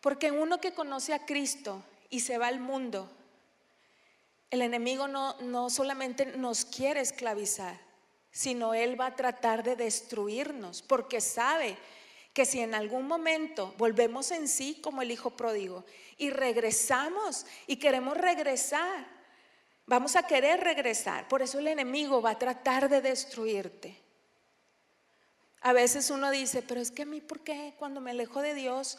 Porque 0.00 0.30
uno 0.30 0.60
que 0.60 0.72
conoce 0.72 1.12
a 1.12 1.26
Cristo 1.26 1.82
y 2.08 2.20
se 2.20 2.38
va 2.38 2.48
al 2.48 2.60
mundo, 2.60 3.10
el 4.50 4.62
enemigo 4.62 5.08
no, 5.08 5.36
no 5.40 5.70
solamente 5.70 6.26
nos 6.26 6.64
quiere 6.64 7.00
esclavizar, 7.00 7.78
sino 8.30 8.74
él 8.74 9.00
va 9.00 9.06
a 9.06 9.16
tratar 9.16 9.62
de 9.62 9.76
destruirnos, 9.76 10.82
porque 10.82 11.20
sabe 11.20 11.76
que 12.32 12.46
si 12.46 12.60
en 12.60 12.74
algún 12.74 13.06
momento 13.06 13.74
volvemos 13.76 14.30
en 14.30 14.48
sí 14.48 14.80
como 14.82 15.02
el 15.02 15.10
hijo 15.10 15.30
pródigo 15.30 15.84
y 16.16 16.30
regresamos 16.30 17.46
y 17.66 17.76
queremos 17.76 18.16
regresar, 18.16 19.06
vamos 19.86 20.14
a 20.14 20.26
querer 20.26 20.60
regresar. 20.60 21.26
Por 21.28 21.42
eso 21.42 21.58
el 21.58 21.66
enemigo 21.66 22.22
va 22.22 22.30
a 22.30 22.38
tratar 22.38 22.88
de 22.88 23.00
destruirte. 23.00 24.00
A 25.62 25.72
veces 25.72 26.10
uno 26.10 26.30
dice, 26.30 26.62
pero 26.62 26.80
es 26.80 26.90
que 26.90 27.02
a 27.02 27.06
mí, 27.06 27.20
¿por 27.20 27.40
qué 27.40 27.74
cuando 27.78 28.00
me 28.00 28.12
alejo 28.12 28.40
de 28.40 28.54
Dios 28.54 28.98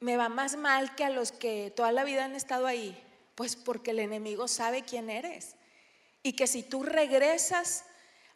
me 0.00 0.16
va 0.16 0.28
más 0.28 0.56
mal 0.56 0.94
que 0.94 1.04
a 1.04 1.10
los 1.10 1.32
que 1.32 1.72
toda 1.74 1.90
la 1.90 2.04
vida 2.04 2.24
han 2.24 2.36
estado 2.36 2.66
ahí? 2.66 3.02
Pues 3.34 3.56
porque 3.56 3.90
el 3.92 3.98
enemigo 3.98 4.46
sabe 4.46 4.82
quién 4.82 5.10
eres. 5.10 5.56
Y 6.22 6.34
que 6.34 6.46
si 6.46 6.62
tú 6.62 6.82
regresas 6.82 7.84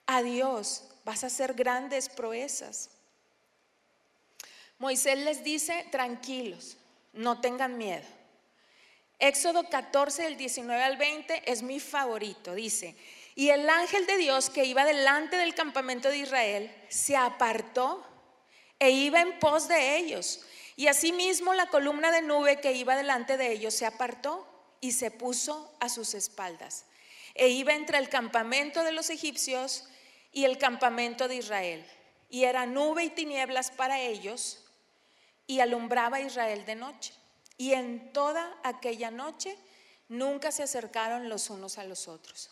a 0.07 0.23
Dios, 0.23 0.89
vas 1.05 1.23
a 1.23 1.29
hacer 1.29 1.55
grandes 1.55 2.09
proezas. 2.09 2.91
Moisés 4.83 5.17
les 5.17 5.45
dice, 5.45 5.87
tranquilos, 5.93 6.77
no 7.13 7.41
tengan 7.41 7.79
miedo. 7.79 8.03
Éxodo 9.21 9.71
14, 9.71 10.25
del 10.25 10.37
19 10.37 10.83
al 10.83 10.97
20 10.97 11.53
es 11.53 11.63
mi 11.63 11.79
favorito. 11.79 12.53
Dice, 12.53 12.97
y 13.37 13.51
el 13.51 13.71
ángel 13.71 14.07
de 14.07 14.17
Dios 14.17 14.51
que 14.51 14.65
iba 14.65 14.85
delante 14.85 15.37
del 15.37 15.55
campamento 15.55 16.09
de 16.09 16.19
Israel 16.19 16.75
se 16.89 17.17
apartó 17.17 18.05
e 18.81 18.91
iba 18.91 19.21
en 19.21 19.39
pos 19.39 19.69
de 19.69 19.99
ellos 19.99 20.41
y 20.75 20.89
asimismo 20.89 21.55
la 21.55 21.67
columna 21.67 22.11
de 22.11 22.23
nube 22.23 22.61
que 22.61 22.73
iba 22.73 22.97
delante 22.97 23.37
de 23.37 23.53
ellos 23.53 23.75
se 23.75 23.87
apartó 23.87 24.49
y 24.81 24.91
se 24.91 25.13
puso 25.13 25.73
a 25.79 25.89
sus 25.89 26.13
espaldas. 26.15 26.87
E 27.35 27.51
iba 27.51 27.73
entre 27.73 27.99
el 27.99 28.09
campamento 28.09 28.83
de 28.83 28.91
los 28.91 29.11
egipcios 29.11 29.89
y 30.33 30.45
el 30.45 30.59
campamento 30.59 31.29
de 31.29 31.37
Israel. 31.37 31.87
Y 32.29 32.45
era 32.45 32.67
nube 32.67 33.05
y 33.05 33.11
tinieblas 33.11 33.71
para 33.71 34.01
ellos 34.01 34.62
y 35.53 35.61
alumbraba 35.61 36.17
a 36.17 36.21
Israel 36.21 36.65
de 36.65 36.75
noche. 36.75 37.13
Y 37.59 37.75
en 37.75 38.13
toda 38.13 38.59
aquella 38.65 39.11
noche 39.11 39.57
nunca 40.09 40.51
se 40.51 40.63
acercaron 40.63 41.29
los 41.29 41.51
unos 41.51 41.79
a 41.79 41.85
los 41.85 42.09
otros. 42.09 42.51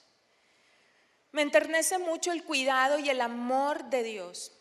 Me 1.33 1.43
enternece 1.43 1.99
mucho 1.99 2.31
el 2.33 2.45
cuidado 2.45 2.99
y 2.99 3.09
el 3.09 3.21
amor 3.21 3.85
de 3.87 4.03
Dios 4.03 4.53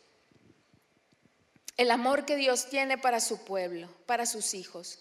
el 1.79 1.91
amor 1.91 2.25
que 2.25 2.35
Dios 2.35 2.69
tiene 2.69 2.97
para 2.97 3.21
su 3.21 3.45
pueblo, 3.45 3.87
para 4.05 4.25
sus 4.25 4.53
hijos. 4.53 4.99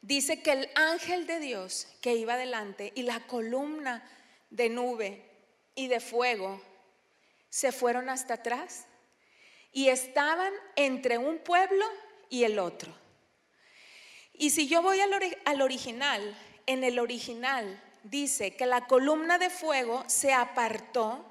Dice 0.00 0.40
que 0.40 0.52
el 0.52 0.70
ángel 0.74 1.26
de 1.26 1.38
Dios 1.38 1.86
que 2.00 2.14
iba 2.14 2.38
delante 2.38 2.94
y 2.94 3.02
la 3.02 3.26
columna 3.26 4.02
de 4.48 4.70
nube 4.70 5.22
y 5.74 5.88
de 5.88 6.00
fuego 6.00 6.62
se 7.50 7.72
fueron 7.72 8.08
hasta 8.08 8.34
atrás 8.34 8.86
y 9.70 9.90
estaban 9.90 10.54
entre 10.76 11.18
un 11.18 11.40
pueblo 11.40 11.84
y 12.30 12.44
el 12.44 12.58
otro. 12.58 12.92
Y 14.34 14.50
si 14.50 14.68
yo 14.68 14.82
voy 14.82 15.00
al, 15.00 15.62
original, 15.62 16.38
en 16.66 16.84
el 16.84 17.00
original 17.00 17.82
dice 18.04 18.54
que 18.54 18.66
la 18.66 18.86
columna 18.86 19.36
de 19.36 19.50
fuego 19.50 20.04
se 20.06 20.32
apartó 20.32 21.24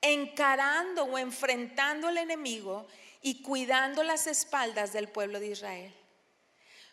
encarando 0.00 1.04
o 1.04 1.18
enfrentando 1.18 2.08
al 2.08 2.18
enemigo 2.18 2.88
y 3.22 3.42
cuidando 3.42 4.02
las 4.02 4.26
espaldas 4.26 4.92
del 4.92 5.08
pueblo 5.08 5.38
de 5.38 5.48
Israel. 5.48 5.94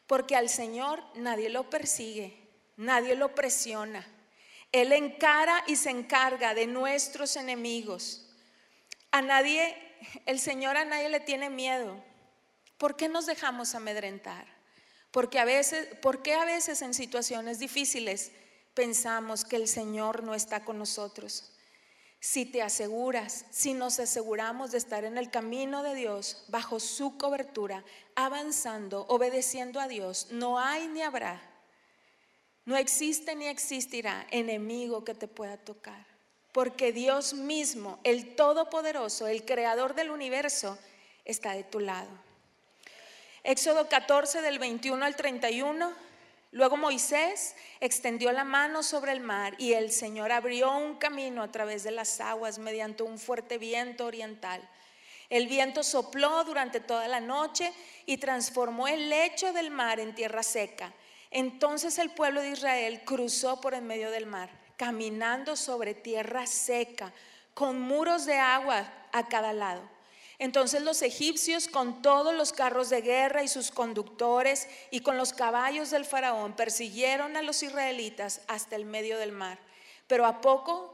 Porque 0.05 0.35
al 0.35 0.49
Señor 0.49 1.03
nadie 1.15 1.49
lo 1.49 1.69
persigue, 1.69 2.37
nadie 2.75 3.15
lo 3.15 3.33
presiona. 3.33 4.05
Él 4.71 4.91
encara 4.91 5.63
y 5.65 5.75
se 5.75 5.89
encarga 5.89 6.53
de 6.53 6.67
nuestros 6.67 7.35
enemigos. 7.35 8.29
A 9.11 9.21
nadie, 9.21 9.75
el 10.25 10.39
Señor 10.39 10.77
a 10.77 10.85
nadie 10.85 11.09
le 11.09 11.19
tiene 11.19 11.49
miedo. 11.49 12.03
¿Por 12.77 12.95
qué 12.95 13.09
nos 13.09 13.25
dejamos 13.25 13.75
amedrentar? 13.75 14.45
Porque 15.11 15.39
a 15.39 15.45
veces, 15.45 15.95
¿Por 16.01 16.21
qué 16.21 16.33
a 16.33 16.45
veces 16.45 16.81
en 16.81 16.93
situaciones 16.93 17.59
difíciles 17.59 18.31
pensamos 18.73 19.45
que 19.45 19.55
el 19.55 19.67
Señor 19.67 20.23
no 20.23 20.35
está 20.35 20.63
con 20.63 20.77
nosotros? 20.77 21.53
Si 22.19 22.45
te 22.45 22.61
aseguras, 22.61 23.45
si 23.51 23.73
nos 23.73 23.99
aseguramos 23.99 24.71
de 24.71 24.79
estar 24.79 25.05
en 25.05 25.17
el 25.17 25.29
camino 25.29 25.83
de 25.83 25.95
Dios, 25.95 26.45
bajo 26.49 26.79
su 26.79 27.17
cobertura, 27.17 27.83
avanzando, 28.15 29.05
obedeciendo 29.07 29.79
a 29.79 29.87
Dios, 29.87 30.27
no 30.31 30.59
hay 30.59 30.87
ni 30.87 31.01
habrá, 31.01 31.41
no 32.65 32.75
existe 32.75 33.35
ni 33.35 33.45
existirá 33.45 34.27
enemigo 34.29 35.03
que 35.03 35.13
te 35.13 35.27
pueda 35.27 35.57
tocar. 35.57 36.05
Porque 36.51 36.91
Dios 36.91 37.33
mismo, 37.33 37.99
el 38.03 38.35
Todopoderoso, 38.35 39.27
el 39.27 39.45
Creador 39.45 39.95
del 39.95 40.09
universo, 40.09 40.77
está 41.23 41.53
de 41.53 41.63
tu 41.63 41.79
lado. 41.79 42.09
Éxodo 43.47 43.87
14 43.87 44.41
del 44.41 44.59
21 44.59 45.05
al 45.05 45.15
31 45.15 45.93
Luego 46.51 46.75
Moisés 46.75 47.55
extendió 47.79 48.33
la 48.33 48.43
mano 48.43 48.83
sobre 48.83 49.13
el 49.13 49.21
mar 49.21 49.55
y 49.57 49.71
el 49.71 49.89
Señor 49.93 50.33
abrió 50.33 50.75
un 50.75 50.95
camino 50.95 51.43
a 51.43 51.49
través 51.49 51.83
de 51.83 51.91
las 51.91 52.19
aguas 52.19 52.59
mediante 52.59 53.03
un 53.03 53.17
fuerte 53.17 53.57
viento 53.57 54.05
oriental. 54.05 54.67
El 55.29 55.47
viento 55.47 55.81
sopló 55.81 56.43
durante 56.43 56.81
toda 56.81 57.07
la 57.07 57.21
noche 57.21 57.71
y 58.05 58.17
transformó 58.17 58.89
el 58.89 59.09
lecho 59.09 59.53
del 59.53 59.71
mar 59.71 60.01
en 60.01 60.13
tierra 60.13 60.43
seca. 60.43 60.91
Entonces 61.31 61.99
el 61.99 62.09
pueblo 62.09 62.41
de 62.41 62.49
Israel 62.49 63.01
cruzó 63.05 63.61
por 63.61 63.73
en 63.73 63.87
medio 63.87 64.11
del 64.11 64.25
mar, 64.25 64.49
caminando 64.75 65.55
sobre 65.55 65.93
tierra 65.93 66.47
seca, 66.47 67.13
con 67.53 67.79
muros 67.79 68.25
de 68.25 68.39
agua 68.39 68.91
a 69.13 69.29
cada 69.29 69.53
lado. 69.53 69.96
Entonces 70.39 70.83
los 70.83 71.01
egipcios 71.01 71.67
con 71.67 72.01
todos 72.01 72.33
los 72.33 72.53
carros 72.53 72.89
de 72.89 73.01
guerra 73.01 73.43
y 73.43 73.47
sus 73.47 73.71
conductores 73.71 74.67
y 74.91 74.99
con 74.99 75.17
los 75.17 75.33
caballos 75.33 75.89
del 75.89 76.05
faraón 76.05 76.55
persiguieron 76.55 77.35
a 77.35 77.41
los 77.41 77.63
israelitas 77.63 78.41
hasta 78.47 78.75
el 78.75 78.85
medio 78.85 79.17
del 79.17 79.31
mar. 79.31 79.57
Pero 80.05 80.27
a 80.27 80.41
poco, 80.41 80.93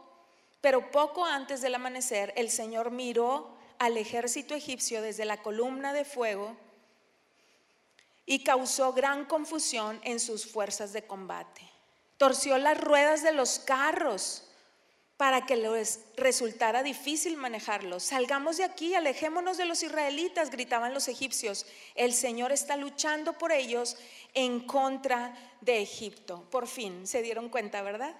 pero 0.61 0.91
poco 0.91 1.25
antes 1.25 1.61
del 1.61 1.75
amanecer, 1.75 2.33
el 2.37 2.49
Señor 2.49 2.91
miró 2.91 3.57
al 3.79 3.97
ejército 3.97 4.55
egipcio 4.55 5.01
desde 5.01 5.25
la 5.25 5.41
columna 5.41 5.91
de 5.91 6.05
fuego 6.05 6.55
y 8.25 8.45
causó 8.45 8.93
gran 8.93 9.25
confusión 9.25 9.99
en 10.03 10.21
sus 10.21 10.45
fuerzas 10.45 10.93
de 10.93 11.05
combate. 11.05 11.69
Torció 12.17 12.57
las 12.57 12.79
ruedas 12.79 13.23
de 13.23 13.33
los 13.33 13.59
carros 13.59 14.45
para 15.23 15.45
que 15.45 15.55
les 15.55 16.01
resultara 16.17 16.83
difícil 16.83 17.37
manejarlos. 17.37 18.03
Salgamos 18.03 18.57
de 18.57 18.65
aquí, 18.65 18.93
alejémonos 18.93 19.55
de 19.55 19.63
los 19.63 19.81
israelitas, 19.81 20.51
gritaban 20.51 20.93
los 20.93 21.07
egipcios. 21.07 21.65
El 21.95 22.13
Señor 22.13 22.51
está 22.51 22.75
luchando 22.75 23.31
por 23.31 23.53
ellos 23.53 23.95
en 24.33 24.59
contra 24.67 25.33
de 25.61 25.81
Egipto. 25.81 26.45
Por 26.51 26.67
fin 26.67 27.07
se 27.07 27.21
dieron 27.21 27.47
cuenta, 27.47 27.81
¿verdad? 27.81 28.13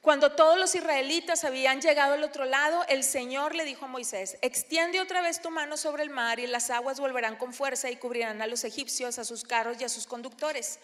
Cuando 0.00 0.32
todos 0.32 0.58
los 0.58 0.74
israelitas 0.74 1.44
habían 1.44 1.82
llegado 1.82 2.14
al 2.14 2.24
otro 2.24 2.46
lado, 2.46 2.86
el 2.88 3.04
Señor 3.04 3.54
le 3.54 3.66
dijo 3.66 3.84
a 3.84 3.88
Moisés, 3.88 4.38
extiende 4.40 4.98
otra 4.98 5.20
vez 5.20 5.42
tu 5.42 5.50
mano 5.50 5.76
sobre 5.76 6.04
el 6.04 6.08
mar 6.08 6.40
y 6.40 6.46
las 6.46 6.70
aguas 6.70 7.00
volverán 7.00 7.36
con 7.36 7.52
fuerza 7.52 7.90
y 7.90 7.96
cubrirán 7.96 8.40
a 8.40 8.46
los 8.46 8.64
egipcios, 8.64 9.18
a 9.18 9.26
sus 9.26 9.44
carros 9.44 9.76
y 9.78 9.84
a 9.84 9.90
sus 9.90 10.06
conductores. 10.06 10.78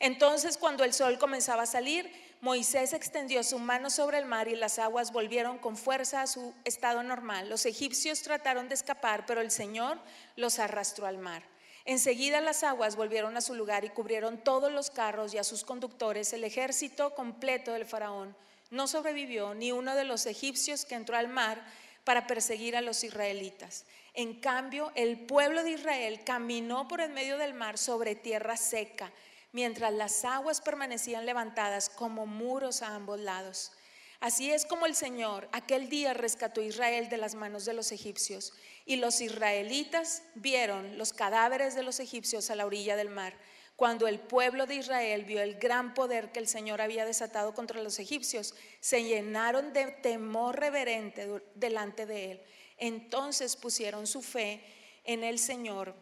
Entonces 0.00 0.56
cuando 0.56 0.82
el 0.82 0.94
sol 0.94 1.18
comenzaba 1.18 1.64
a 1.64 1.66
salir, 1.66 2.10
Moisés 2.44 2.92
extendió 2.92 3.42
su 3.42 3.58
mano 3.58 3.88
sobre 3.88 4.18
el 4.18 4.26
mar 4.26 4.48
y 4.48 4.54
las 4.54 4.78
aguas 4.78 5.12
volvieron 5.12 5.56
con 5.56 5.78
fuerza 5.78 6.20
a 6.20 6.26
su 6.26 6.52
estado 6.66 7.02
normal. 7.02 7.48
Los 7.48 7.64
egipcios 7.64 8.20
trataron 8.20 8.68
de 8.68 8.74
escapar, 8.74 9.24
pero 9.24 9.40
el 9.40 9.50
Señor 9.50 9.98
los 10.36 10.58
arrastró 10.58 11.06
al 11.06 11.16
mar. 11.16 11.42
Enseguida 11.86 12.42
las 12.42 12.62
aguas 12.62 12.96
volvieron 12.96 13.38
a 13.38 13.40
su 13.40 13.54
lugar 13.54 13.86
y 13.86 13.88
cubrieron 13.88 14.36
todos 14.36 14.70
los 14.70 14.90
carros 14.90 15.32
y 15.32 15.38
a 15.38 15.42
sus 15.42 15.64
conductores. 15.64 16.34
El 16.34 16.44
ejército 16.44 17.14
completo 17.14 17.72
del 17.72 17.86
faraón 17.86 18.36
no 18.70 18.88
sobrevivió 18.88 19.54
ni 19.54 19.72
uno 19.72 19.94
de 19.94 20.04
los 20.04 20.26
egipcios 20.26 20.84
que 20.84 20.96
entró 20.96 21.16
al 21.16 21.28
mar 21.28 21.64
para 22.04 22.26
perseguir 22.26 22.76
a 22.76 22.82
los 22.82 23.04
israelitas. 23.04 23.86
En 24.12 24.38
cambio, 24.38 24.92
el 24.96 25.18
pueblo 25.18 25.64
de 25.64 25.70
Israel 25.70 26.20
caminó 26.24 26.88
por 26.88 27.00
el 27.00 27.10
medio 27.10 27.38
del 27.38 27.54
mar 27.54 27.78
sobre 27.78 28.14
tierra 28.14 28.58
seca 28.58 29.10
mientras 29.54 29.94
las 29.94 30.24
aguas 30.24 30.60
permanecían 30.60 31.24
levantadas 31.24 31.88
como 31.88 32.26
muros 32.26 32.82
a 32.82 32.96
ambos 32.96 33.20
lados. 33.20 33.70
Así 34.18 34.50
es 34.50 34.66
como 34.66 34.86
el 34.86 34.96
Señor 34.96 35.48
aquel 35.52 35.88
día 35.88 36.12
rescató 36.12 36.60
a 36.60 36.64
Israel 36.64 37.08
de 37.08 37.18
las 37.18 37.36
manos 37.36 37.64
de 37.64 37.72
los 37.72 37.92
egipcios, 37.92 38.52
y 38.84 38.96
los 38.96 39.20
israelitas 39.20 40.24
vieron 40.34 40.98
los 40.98 41.12
cadáveres 41.12 41.76
de 41.76 41.84
los 41.84 42.00
egipcios 42.00 42.50
a 42.50 42.56
la 42.56 42.66
orilla 42.66 42.96
del 42.96 43.10
mar. 43.10 43.32
Cuando 43.76 44.08
el 44.08 44.18
pueblo 44.18 44.66
de 44.66 44.74
Israel 44.74 45.24
vio 45.24 45.40
el 45.40 45.54
gran 45.54 45.94
poder 45.94 46.32
que 46.32 46.40
el 46.40 46.48
Señor 46.48 46.80
había 46.80 47.04
desatado 47.04 47.54
contra 47.54 47.80
los 47.80 48.00
egipcios, 48.00 48.56
se 48.80 49.04
llenaron 49.04 49.72
de 49.72 49.86
temor 49.86 50.58
reverente 50.58 51.42
delante 51.54 52.06
de 52.06 52.32
él. 52.32 52.42
Entonces 52.76 53.54
pusieron 53.54 54.08
su 54.08 54.20
fe 54.20 54.64
en 55.04 55.22
el 55.22 55.38
Señor 55.38 55.94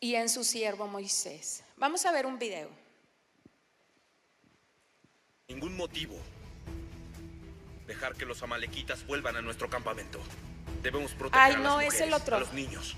y 0.00 0.16
en 0.16 0.28
su 0.28 0.42
siervo 0.42 0.88
Moisés. 0.88 1.62
Vamos 1.82 2.06
a 2.06 2.12
ver 2.12 2.26
un 2.26 2.38
video. 2.38 2.68
Ningún 5.48 5.76
motivo 5.76 6.14
dejar 7.88 8.14
que 8.14 8.24
los 8.24 8.40
amalequitas 8.44 9.04
vuelvan 9.04 9.34
a 9.34 9.42
nuestro 9.42 9.68
campamento. 9.68 10.20
Debemos 10.80 11.10
proteger 11.14 11.42
Ay, 11.44 11.54
a, 11.54 11.58
no, 11.58 11.78
las 11.80 11.92
es 11.92 12.00
el 12.00 12.10
mujeres, 12.10 12.22
otro. 12.22 12.36
a 12.36 12.38
los 12.38 12.52
niños, 12.52 12.96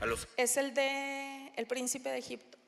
a 0.00 0.06
los 0.06 0.28
Es 0.36 0.56
el 0.56 0.72
de 0.72 1.50
el 1.56 1.66
príncipe 1.66 2.10
de 2.10 2.18
Egipto. 2.18 2.58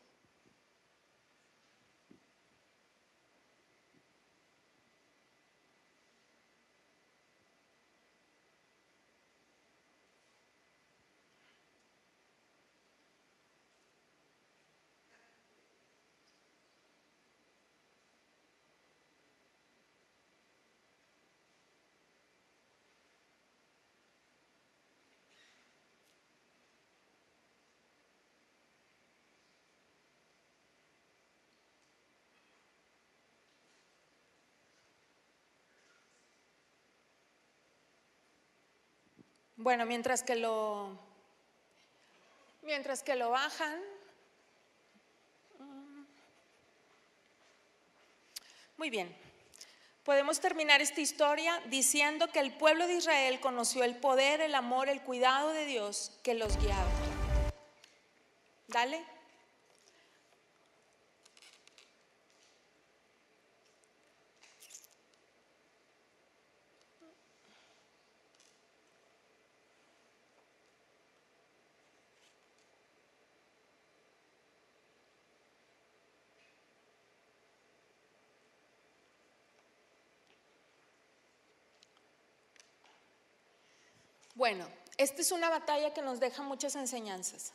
Bueno, 39.57 39.87
mientras 39.87 40.23
que 40.23 40.37
lo 40.37 40.99
mientras 42.62 43.03
que 43.03 43.14
lo 43.14 43.31
bajan 43.31 43.79
mm, 45.59 46.05
Muy 48.77 48.90
bien. 48.90 49.14
Podemos 50.05 50.40
terminar 50.40 50.83
esta 50.83 51.01
historia 51.01 51.62
diciendo 51.71 52.29
que 52.29 52.40
el 52.40 52.53
pueblo 52.53 52.87
de 52.87 52.97
Israel 52.97 53.40
conoció 53.40 53.85
el 53.85 53.97
poder, 53.97 54.43
el 54.43 54.55
amor, 54.55 54.90
el 54.90 55.01
cuidado 55.01 55.51
de 55.51 55.64
Dios 55.64 56.12
que 56.23 56.35
los 56.35 56.59
guiaba. 56.59 56.90
Dale. 58.69 59.13
Bueno, 84.44 84.68
esta 84.98 85.22
es 85.22 85.33
una 85.33 85.48
batalla 85.48 85.94
que 85.94 86.02
nos 86.02 86.20
deja 86.20 86.42
muchas 86.42 86.76
enseñanzas. 86.76 87.54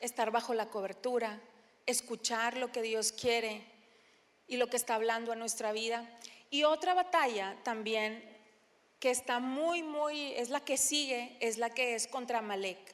Estar 0.00 0.32
bajo 0.32 0.54
la 0.54 0.66
cobertura, 0.66 1.38
escuchar 1.86 2.56
lo 2.56 2.72
que 2.72 2.82
Dios 2.82 3.12
quiere 3.12 3.64
y 4.48 4.56
lo 4.56 4.66
que 4.66 4.76
está 4.76 4.96
hablando 4.96 5.30
a 5.30 5.36
nuestra 5.36 5.70
vida. 5.70 6.04
Y 6.50 6.64
otra 6.64 6.94
batalla 6.94 7.56
también 7.62 8.24
que 8.98 9.12
está 9.12 9.38
muy, 9.38 9.84
muy, 9.84 10.32
es 10.32 10.48
la 10.48 10.64
que 10.64 10.78
sigue, 10.78 11.36
es 11.38 11.58
la 11.58 11.70
que 11.70 11.94
es 11.94 12.08
contra 12.08 12.42
Malek. 12.42 12.92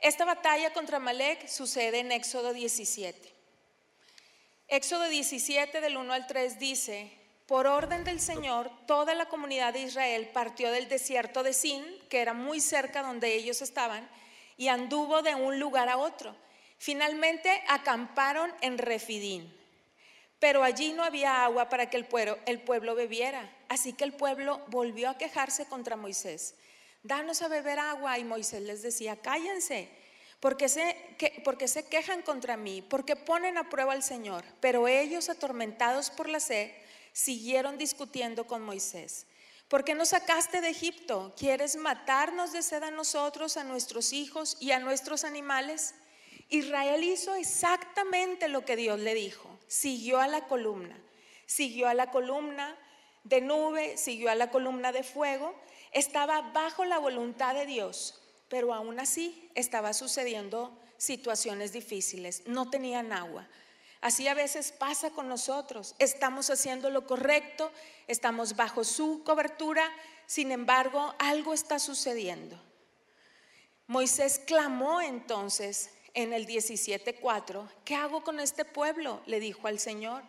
Esta 0.00 0.24
batalla 0.24 0.72
contra 0.72 0.98
Malek 0.98 1.46
sucede 1.48 1.98
en 1.98 2.12
Éxodo 2.12 2.54
17. 2.54 3.30
Éxodo 4.68 5.06
17 5.06 5.82
del 5.82 5.98
1 5.98 6.14
al 6.14 6.26
3 6.26 6.58
dice, 6.58 7.12
por 7.46 7.68
orden 7.68 8.02
del 8.02 8.20
Señor, 8.20 8.70
toda 8.86 9.14
la 9.14 9.28
comunidad 9.28 9.72
de 9.72 9.82
Israel 9.82 10.28
partió 10.32 10.70
del 10.72 10.88
desierto 10.88 11.44
de 11.44 11.52
Sin, 11.52 11.84
que 12.08 12.20
era 12.20 12.32
muy 12.32 12.60
cerca 12.60 13.02
donde 13.02 13.34
ellos 13.34 13.62
estaban, 13.62 14.08
y 14.56 14.68
anduvo 14.68 15.22
de 15.22 15.34
un 15.34 15.60
lugar 15.60 15.88
a 15.88 15.96
otro. 15.96 16.34
Finalmente 16.78 17.62
acamparon 17.68 18.52
en 18.60 18.78
Refidín, 18.78 19.54
pero 20.38 20.62
allí 20.62 20.92
no 20.92 21.04
había 21.04 21.44
agua 21.44 21.68
para 21.68 21.88
que 21.88 21.96
el 21.96 22.04
pueblo, 22.04 22.94
bebiera. 22.94 23.50
Así 23.68 23.92
que 23.92 24.04
el 24.04 24.12
pueblo 24.12 24.60
volvió 24.68 25.08
a 25.08 25.18
quejarse 25.18 25.66
contra 25.66 25.96
Moisés. 25.96 26.54
Danos 27.02 27.42
a 27.42 27.48
beber 27.48 27.78
agua. 27.78 28.18
Y 28.18 28.24
Moisés 28.24 28.62
les 28.62 28.82
decía, 28.82 29.16
cállense, 29.16 29.88
porque 30.40 30.68
se, 30.68 30.94
porque 31.42 31.68
se 31.68 31.86
quejan 31.86 32.20
contra 32.22 32.56
mí, 32.56 32.82
porque 32.82 33.16
ponen 33.16 33.56
a 33.56 33.70
prueba 33.70 33.94
al 33.94 34.02
Señor. 34.02 34.44
Pero 34.60 34.88
ellos, 34.88 35.30
atormentados 35.30 36.10
por 36.10 36.28
la 36.28 36.40
sed, 36.40 36.70
siguieron 37.16 37.78
discutiendo 37.78 38.46
con 38.46 38.62
Moisés. 38.62 39.24
¿Por 39.68 39.84
qué 39.84 39.94
nos 39.94 40.10
sacaste 40.10 40.60
de 40.60 40.68
Egipto? 40.68 41.34
¿Quieres 41.38 41.76
matarnos 41.76 42.52
de 42.52 42.60
sed 42.60 42.82
a 42.82 42.90
nosotros, 42.90 43.56
a 43.56 43.64
nuestros 43.64 44.12
hijos 44.12 44.58
y 44.60 44.72
a 44.72 44.80
nuestros 44.80 45.24
animales? 45.24 45.94
Israel 46.50 47.02
hizo 47.02 47.34
exactamente 47.34 48.48
lo 48.48 48.66
que 48.66 48.76
Dios 48.76 49.00
le 49.00 49.14
dijo. 49.14 49.48
Siguió 49.66 50.20
a 50.20 50.28
la 50.28 50.46
columna, 50.46 50.94
siguió 51.46 51.88
a 51.88 51.94
la 51.94 52.10
columna 52.10 52.76
de 53.24 53.40
nube, 53.40 53.96
siguió 53.96 54.30
a 54.30 54.34
la 54.34 54.50
columna 54.50 54.92
de 54.92 55.02
fuego. 55.02 55.54
Estaba 55.92 56.42
bajo 56.52 56.84
la 56.84 56.98
voluntad 56.98 57.54
de 57.54 57.64
Dios, 57.64 58.20
pero 58.50 58.74
aún 58.74 59.00
así 59.00 59.50
estaba 59.54 59.94
sucediendo 59.94 60.78
situaciones 60.98 61.72
difíciles. 61.72 62.42
No 62.46 62.68
tenían 62.68 63.10
agua. 63.10 63.48
Así 64.00 64.28
a 64.28 64.34
veces 64.34 64.72
pasa 64.72 65.10
con 65.10 65.28
nosotros. 65.28 65.94
Estamos 65.98 66.50
haciendo 66.50 66.90
lo 66.90 67.06
correcto, 67.06 67.72
estamos 68.06 68.56
bajo 68.56 68.84
su 68.84 69.22
cobertura, 69.24 69.90
sin 70.26 70.52
embargo, 70.52 71.14
algo 71.18 71.54
está 71.54 71.78
sucediendo. 71.78 72.60
Moisés 73.86 74.40
clamó 74.44 75.00
entonces 75.00 75.90
en 76.12 76.32
el 76.32 76.46
17:4, 76.46 77.68
¿qué 77.84 77.94
hago 77.94 78.24
con 78.24 78.40
este 78.40 78.64
pueblo? 78.64 79.22
le 79.26 79.38
dijo 79.38 79.68
al 79.68 79.78
Señor. 79.78 80.22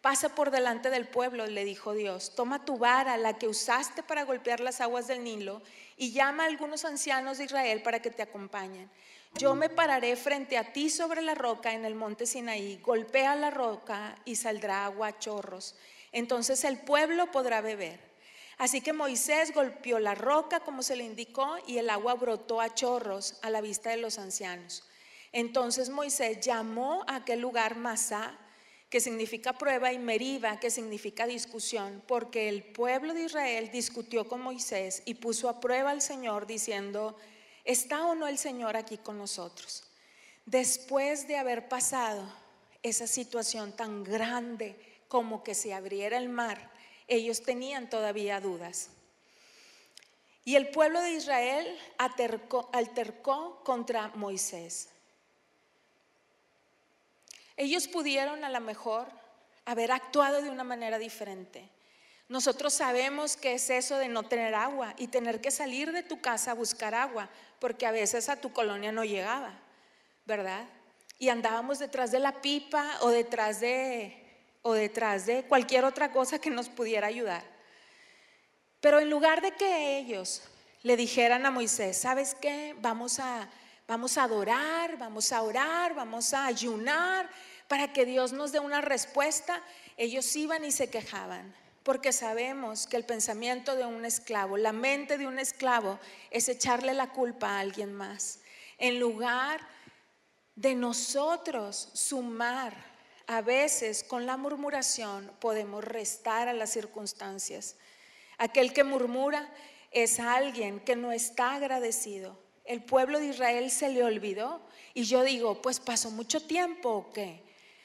Pasa 0.00 0.34
por 0.34 0.50
delante 0.50 0.90
del 0.90 1.06
pueblo, 1.06 1.46
le 1.46 1.64
dijo 1.64 1.94
Dios. 1.94 2.34
Toma 2.34 2.64
tu 2.64 2.76
vara, 2.76 3.16
la 3.16 3.38
que 3.38 3.46
usaste 3.46 4.02
para 4.02 4.24
golpear 4.24 4.58
las 4.58 4.80
aguas 4.80 5.06
del 5.06 5.22
Nilo, 5.22 5.62
y 5.96 6.10
llama 6.10 6.42
a 6.42 6.46
algunos 6.46 6.84
ancianos 6.84 7.38
de 7.38 7.44
Israel 7.44 7.82
para 7.82 8.02
que 8.02 8.10
te 8.10 8.22
acompañen. 8.22 8.90
Yo 9.38 9.54
me 9.54 9.68
pararé 9.68 10.14
frente 10.16 10.58
a 10.58 10.72
ti 10.72 10.90
sobre 10.90 11.22
la 11.22 11.34
roca 11.34 11.72
en 11.72 11.84
el 11.84 11.94
monte 11.94 12.26
Sinaí, 12.26 12.78
golpea 12.82 13.34
la 13.34 13.50
roca 13.50 14.14
y 14.24 14.36
saldrá 14.36 14.84
agua 14.84 15.08
a 15.08 15.18
chorros. 15.18 15.74
Entonces 16.12 16.64
el 16.64 16.78
pueblo 16.78 17.30
podrá 17.30 17.60
beber. 17.60 18.12
Así 18.58 18.80
que 18.80 18.92
Moisés 18.92 19.52
golpeó 19.52 19.98
la 19.98 20.14
roca 20.14 20.60
como 20.60 20.82
se 20.82 20.96
le 20.96 21.04
indicó 21.04 21.56
y 21.66 21.78
el 21.78 21.90
agua 21.90 22.14
brotó 22.14 22.60
a 22.60 22.74
chorros 22.74 23.38
a 23.42 23.50
la 23.50 23.60
vista 23.60 23.90
de 23.90 23.96
los 23.96 24.18
ancianos. 24.18 24.84
Entonces 25.32 25.88
Moisés 25.88 26.40
llamó 26.40 27.04
a 27.08 27.16
aquel 27.16 27.40
lugar 27.40 27.76
Masá, 27.76 28.38
que 28.90 29.00
significa 29.00 29.54
prueba, 29.54 29.90
y 29.94 29.98
Meriba, 29.98 30.60
que 30.60 30.70
significa 30.70 31.26
discusión, 31.26 32.02
porque 32.06 32.50
el 32.50 32.62
pueblo 32.62 33.14
de 33.14 33.24
Israel 33.24 33.70
discutió 33.72 34.28
con 34.28 34.42
Moisés 34.42 35.02
y 35.06 35.14
puso 35.14 35.48
a 35.48 35.60
prueba 35.60 35.90
al 35.90 36.02
Señor 36.02 36.46
diciendo, 36.46 37.16
¿Está 37.64 38.06
o 38.06 38.14
no 38.14 38.26
el 38.26 38.38
Señor 38.38 38.76
aquí 38.76 38.98
con 38.98 39.18
nosotros? 39.18 39.84
Después 40.46 41.28
de 41.28 41.36
haber 41.36 41.68
pasado 41.68 42.24
esa 42.82 43.06
situación 43.06 43.72
tan 43.72 44.02
grande 44.02 44.76
como 45.08 45.44
que 45.44 45.54
se 45.54 45.72
abriera 45.72 46.16
el 46.16 46.28
mar, 46.28 46.70
ellos 47.06 47.42
tenían 47.42 47.88
todavía 47.88 48.40
dudas. 48.40 48.90
Y 50.44 50.56
el 50.56 50.70
pueblo 50.70 51.00
de 51.00 51.12
Israel 51.12 51.78
altercó 51.98 53.62
contra 53.62 54.08
Moisés. 54.16 54.88
Ellos 57.56 57.86
pudieron 57.86 58.44
a 58.44 58.50
lo 58.50 58.60
mejor 58.60 59.06
haber 59.64 59.92
actuado 59.92 60.42
de 60.42 60.50
una 60.50 60.64
manera 60.64 60.98
diferente. 60.98 61.68
Nosotros 62.28 62.72
sabemos 62.72 63.36
que 63.36 63.54
es 63.54 63.68
eso 63.70 63.98
de 63.98 64.08
no 64.08 64.22
tener 64.22 64.54
agua 64.54 64.94
y 64.96 65.08
tener 65.08 65.40
que 65.40 65.50
salir 65.50 65.92
de 65.92 66.02
tu 66.02 66.20
casa 66.20 66.52
a 66.52 66.54
buscar 66.54 66.94
agua, 66.94 67.28
porque 67.58 67.86
a 67.86 67.92
veces 67.92 68.28
a 68.28 68.36
tu 68.36 68.52
colonia 68.52 68.92
no 68.92 69.04
llegaba, 69.04 69.58
¿verdad? 70.24 70.64
Y 71.18 71.28
andábamos 71.28 71.78
detrás 71.78 72.10
de 72.10 72.20
la 72.20 72.40
pipa 72.40 72.98
o 73.00 73.08
detrás 73.08 73.60
de 73.60 74.18
o 74.62 74.74
detrás 74.74 75.26
de 75.26 75.42
cualquier 75.42 75.84
otra 75.84 76.12
cosa 76.12 76.38
que 76.38 76.48
nos 76.48 76.68
pudiera 76.68 77.08
ayudar. 77.08 77.42
Pero 78.80 79.00
en 79.00 79.10
lugar 79.10 79.42
de 79.42 79.52
que 79.52 79.98
ellos 79.98 80.42
le 80.82 80.96
dijeran 80.96 81.44
a 81.44 81.50
Moisés, 81.50 81.96
¿sabes 81.96 82.36
qué? 82.40 82.74
Vamos 82.80 83.18
a 83.18 83.48
vamos 83.88 84.16
a 84.16 84.22
adorar, 84.22 84.96
vamos 84.96 85.32
a 85.32 85.42
orar, 85.42 85.94
vamos 85.94 86.32
a 86.32 86.46
ayunar 86.46 87.28
para 87.68 87.92
que 87.92 88.06
Dios 88.06 88.32
nos 88.32 88.52
dé 88.52 88.60
una 88.60 88.80
respuesta, 88.80 89.60
ellos 89.96 90.34
iban 90.36 90.64
y 90.64 90.70
se 90.70 90.88
quejaban 90.88 91.54
porque 91.82 92.12
sabemos 92.12 92.86
que 92.86 92.96
el 92.96 93.04
pensamiento 93.04 93.74
de 93.74 93.86
un 93.86 94.04
esclavo, 94.04 94.56
la 94.56 94.72
mente 94.72 95.18
de 95.18 95.26
un 95.26 95.38
esclavo 95.38 95.98
es 96.30 96.48
echarle 96.48 96.94
la 96.94 97.10
culpa 97.10 97.50
a 97.50 97.60
alguien 97.60 97.92
más. 97.92 98.40
En 98.78 99.00
lugar 99.00 99.60
de 100.54 100.74
nosotros 100.74 101.90
sumar, 101.94 102.74
a 103.26 103.40
veces 103.40 104.04
con 104.04 104.26
la 104.26 104.36
murmuración 104.36 105.32
podemos 105.40 105.84
restar 105.84 106.48
a 106.48 106.52
las 106.52 106.70
circunstancias. 106.70 107.76
Aquel 108.38 108.72
que 108.72 108.84
murmura 108.84 109.48
es 109.90 110.20
alguien 110.20 110.80
que 110.80 110.96
no 110.96 111.12
está 111.12 111.54
agradecido. 111.54 112.38
El 112.64 112.82
pueblo 112.82 113.18
de 113.18 113.26
Israel 113.26 113.70
se 113.70 113.88
le 113.88 114.04
olvidó 114.04 114.66
y 114.94 115.04
yo 115.04 115.22
digo, 115.22 115.62
pues 115.62 115.80
pasó 115.80 116.10
mucho 116.10 116.46
tiempo 116.46 116.90
o 116.90 117.12
qué. 117.12 117.42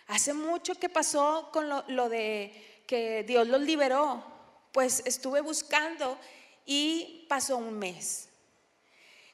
Hace 0.07 0.33
mucho 0.33 0.75
que 0.75 0.89
pasó 0.89 1.49
con 1.51 1.67
lo, 1.67 1.83
lo 1.87 2.09
de 2.09 2.76
que 2.87 3.23
Dios 3.23 3.47
los 3.47 3.61
liberó, 3.61 4.23
pues 4.71 5.03
estuve 5.05 5.41
buscando 5.41 6.17
y 6.65 7.25
pasó 7.29 7.57
un 7.57 7.77
mes. 7.77 8.29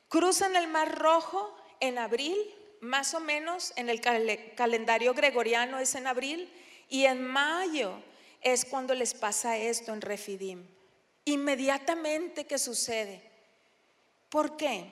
Cruzan 0.09 0.55
el 0.55 0.67
Mar 0.67 0.97
Rojo 0.97 1.55
en 1.79 1.97
abril, 1.97 2.37
más 2.81 3.13
o 3.13 3.19
menos 3.19 3.71
en 3.75 3.89
el 3.89 4.01
calendario 4.01 5.13
gregoriano 5.13 5.79
es 5.79 5.95
en 5.95 6.07
abril, 6.07 6.51
y 6.89 7.05
en 7.05 7.25
mayo 7.25 7.93
es 8.41 8.65
cuando 8.65 8.93
les 8.93 9.13
pasa 9.13 9.57
esto 9.57 9.93
en 9.93 10.01
Refidim. 10.01 10.67
Inmediatamente 11.25 12.45
que 12.45 12.57
sucede. 12.57 13.21
¿Por 14.29 14.57
qué? 14.57 14.91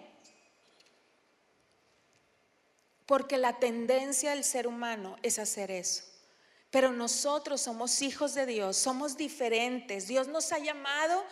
Porque 3.06 3.38
la 3.38 3.60
tendencia 3.60 4.32
del 4.32 4.44
ser 4.44 4.68
humano 4.68 5.18
es 5.22 5.38
hacer 5.38 5.70
eso. 5.70 6.11
Pero 6.72 6.94
nosotros 6.94 7.62
somos 7.62 8.02
hijos 8.02 8.34
de 8.34 8.46
Dios, 8.46 8.78
somos 8.78 9.18
diferentes. 9.18 10.08
Dios 10.08 10.30
nos 10.30 10.54
ha 10.54 10.58
llamado 10.58 11.24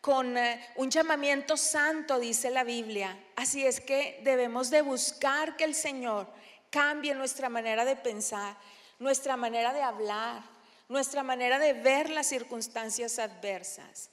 con 0.00 0.36
eh, 0.36 0.60
un 0.74 0.90
llamamiento 0.90 1.56
santo, 1.56 2.18
dice 2.18 2.50
la 2.50 2.64
Biblia. 2.64 3.16
Así 3.36 3.64
es 3.64 3.80
que 3.80 4.20
debemos 4.24 4.70
de 4.70 4.82
buscar 4.82 5.56
que 5.56 5.64
el 5.64 5.76
Señor 5.76 6.26
cambie 6.70 7.14
nuestra 7.14 7.48
manera 7.48 7.84
de 7.84 7.94
pensar, 7.94 8.56
nuestra 8.98 9.36
manera 9.36 9.72
de 9.72 9.82
hablar, 9.82 10.42
nuestra 10.88 11.22
manera 11.22 11.60
de 11.60 11.74
ver 11.74 12.10
las 12.10 12.26
circunstancias 12.26 13.20
adversas. 13.20 14.10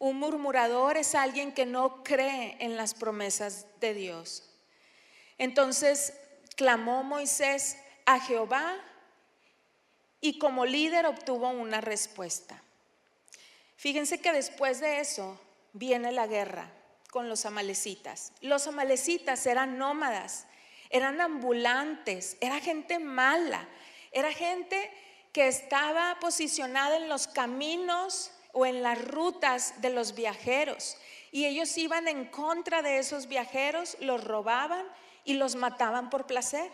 Un 0.00 0.18
murmurador 0.18 0.96
es 0.96 1.14
alguien 1.14 1.52
que 1.52 1.66
no 1.66 2.02
cree 2.02 2.56
en 2.58 2.76
las 2.76 2.94
promesas 2.94 3.66
de 3.78 3.94
Dios. 3.94 4.50
Entonces 5.38 6.14
clamó 6.56 7.04
Moisés 7.04 7.76
a 8.04 8.18
Jehová 8.18 8.74
y 10.22 10.38
como 10.38 10.64
líder 10.64 11.04
obtuvo 11.04 11.50
una 11.50 11.82
respuesta. 11.82 12.62
Fíjense 13.76 14.20
que 14.20 14.32
después 14.32 14.80
de 14.80 15.00
eso 15.00 15.38
viene 15.72 16.12
la 16.12 16.28
guerra 16.28 16.70
con 17.10 17.28
los 17.28 17.44
amalecitas. 17.44 18.32
Los 18.40 18.68
amalecitas 18.68 19.44
eran 19.46 19.76
nómadas, 19.76 20.46
eran 20.90 21.20
ambulantes, 21.20 22.36
era 22.40 22.60
gente 22.60 23.00
mala, 23.00 23.68
era 24.12 24.32
gente 24.32 24.90
que 25.32 25.48
estaba 25.48 26.16
posicionada 26.20 26.96
en 26.96 27.08
los 27.08 27.26
caminos 27.26 28.30
o 28.52 28.64
en 28.64 28.82
las 28.82 29.04
rutas 29.04 29.80
de 29.82 29.90
los 29.90 30.14
viajeros. 30.14 30.96
Y 31.32 31.46
ellos 31.46 31.76
iban 31.78 32.06
en 32.06 32.26
contra 32.26 32.80
de 32.80 32.98
esos 32.98 33.26
viajeros, 33.26 33.96
los 33.98 34.22
robaban 34.22 34.86
y 35.24 35.34
los 35.34 35.56
mataban 35.56 36.10
por 36.10 36.26
placer. 36.26 36.70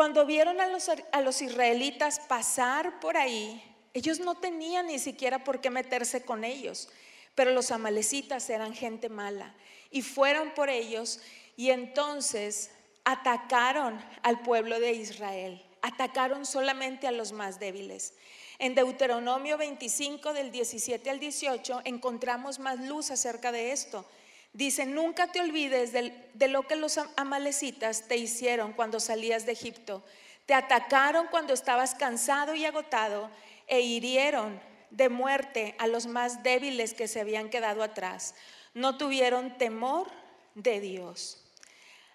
Cuando 0.00 0.24
vieron 0.24 0.62
a 0.62 0.66
los, 0.66 0.88
a 0.88 1.20
los 1.20 1.42
israelitas 1.42 2.20
pasar 2.20 3.00
por 3.00 3.18
ahí, 3.18 3.62
ellos 3.92 4.18
no 4.18 4.34
tenían 4.34 4.86
ni 4.86 4.98
siquiera 4.98 5.44
por 5.44 5.60
qué 5.60 5.68
meterse 5.68 6.24
con 6.24 6.42
ellos, 6.42 6.88
pero 7.34 7.50
los 7.50 7.70
amalecitas 7.70 8.48
eran 8.48 8.72
gente 8.72 9.10
mala 9.10 9.54
y 9.90 10.00
fueron 10.00 10.54
por 10.54 10.70
ellos 10.70 11.20
y 11.54 11.68
entonces 11.68 12.70
atacaron 13.04 14.02
al 14.22 14.40
pueblo 14.40 14.80
de 14.80 14.92
Israel, 14.92 15.62
atacaron 15.82 16.46
solamente 16.46 17.06
a 17.06 17.12
los 17.12 17.32
más 17.32 17.60
débiles. 17.60 18.14
En 18.58 18.74
Deuteronomio 18.74 19.58
25 19.58 20.32
del 20.32 20.50
17 20.50 21.10
al 21.10 21.20
18 21.20 21.82
encontramos 21.84 22.58
más 22.58 22.80
luz 22.80 23.10
acerca 23.10 23.52
de 23.52 23.72
esto. 23.72 24.06
Dice, 24.52 24.84
nunca 24.84 25.28
te 25.28 25.40
olvides 25.40 25.92
de 25.92 26.48
lo 26.48 26.66
que 26.66 26.76
los 26.76 26.98
amalecitas 27.16 28.08
te 28.08 28.16
hicieron 28.16 28.72
cuando 28.72 28.98
salías 28.98 29.46
de 29.46 29.52
Egipto. 29.52 30.04
Te 30.46 30.54
atacaron 30.54 31.28
cuando 31.28 31.52
estabas 31.52 31.94
cansado 31.94 32.54
y 32.56 32.64
agotado 32.64 33.30
e 33.68 33.80
hirieron 33.80 34.60
de 34.90 35.08
muerte 35.08 35.76
a 35.78 35.86
los 35.86 36.06
más 36.06 36.42
débiles 36.42 36.94
que 36.94 37.06
se 37.06 37.20
habían 37.20 37.48
quedado 37.48 37.84
atrás. 37.84 38.34
No 38.74 38.98
tuvieron 38.98 39.56
temor 39.56 40.10
de 40.56 40.80
Dios. 40.80 41.40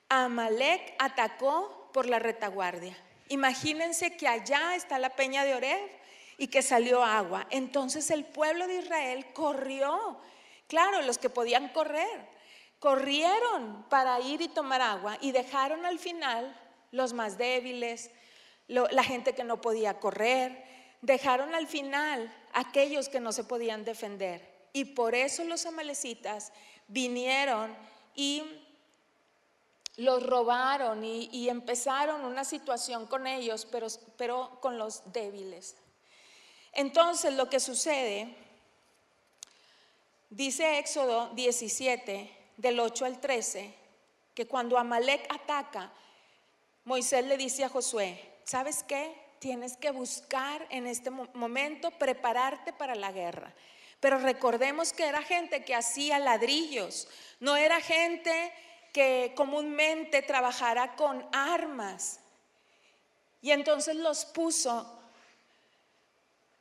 Amalek 0.09 0.93
atacó 0.99 1.89
por 1.93 2.07
la 2.07 2.19
retaguardia. 2.19 2.97
Imagínense 3.29 4.17
que 4.17 4.27
allá 4.27 4.75
está 4.75 4.99
la 4.99 5.15
peña 5.15 5.45
de 5.45 5.55
Oreb 5.55 5.89
y 6.37 6.47
que 6.47 6.61
salió 6.61 7.03
agua. 7.03 7.47
Entonces 7.49 8.11
el 8.11 8.25
pueblo 8.25 8.67
de 8.67 8.79
Israel 8.79 9.25
corrió 9.33 10.19
Claro, 10.67 11.01
los 11.03 11.17
que 11.17 11.29
podían 11.29 11.69
correr, 11.69 12.27
corrieron 12.79 13.85
para 13.89 14.19
ir 14.19 14.41
y 14.41 14.47
tomar 14.47 14.81
agua 14.81 15.17
y 15.21 15.31
dejaron 15.31 15.85
al 15.85 15.99
final 15.99 16.59
los 16.91 17.13
más 17.13 17.37
débiles, 17.37 18.11
la 18.67 19.03
gente 19.03 19.33
que 19.35 19.43
no 19.43 19.61
podía 19.61 19.99
correr, 19.99 20.63
dejaron 21.01 21.53
al 21.53 21.67
final 21.67 22.33
aquellos 22.53 23.09
que 23.09 23.19
no 23.19 23.31
se 23.31 23.43
podían 23.43 23.85
defender. 23.85 24.55
Y 24.73 24.85
por 24.85 25.13
eso 25.15 25.43
los 25.43 25.65
amalecitas 25.65 26.51
vinieron 26.87 27.75
y 28.15 28.43
los 29.97 30.23
robaron 30.23 31.03
y, 31.05 31.47
empezaron 31.49 32.25
una 32.25 32.43
situación 32.43 33.05
con 33.07 33.27
ellos, 33.27 33.65
pero, 33.71 33.87
pero 34.17 34.57
con 34.61 34.77
los 34.77 35.13
débiles. 35.13 35.75
Entonces 36.73 37.33
lo 37.33 37.49
que 37.49 37.59
sucede 37.59 38.35
Dice 40.35 40.79
Éxodo 40.79 41.29
17, 41.29 42.29
del 42.57 42.77
8 42.77 43.05
al 43.05 43.21
13, 43.21 43.73
que 44.33 44.45
cuando 44.45 44.77
Amalek 44.77 45.33
ataca, 45.33 45.93
Moisés 46.83 47.23
le 47.23 47.37
dice 47.37 47.63
a 47.63 47.69
Josué, 47.69 48.19
¿sabes 48.43 48.83
qué? 48.83 49.15
Tienes 49.39 49.77
que 49.77 49.91
buscar 49.91 50.67
en 50.71 50.87
este 50.87 51.09
momento 51.09 51.89
prepararte 51.91 52.73
para 52.73 52.95
la 52.95 53.13
guerra. 53.13 53.53
Pero 54.01 54.17
recordemos 54.17 54.91
que 54.91 55.05
era 55.05 55.21
gente 55.21 55.63
que 55.63 55.73
hacía 55.73 56.19
ladrillos, 56.19 57.07
no 57.39 57.55
era 57.55 57.79
gente 57.79 58.51
que 58.91 59.31
comúnmente 59.37 60.21
trabajara 60.21 60.97
con 60.97 61.25
armas. 61.31 62.19
Y 63.41 63.51
entonces 63.51 63.95
los 63.95 64.25
puso 64.25 64.94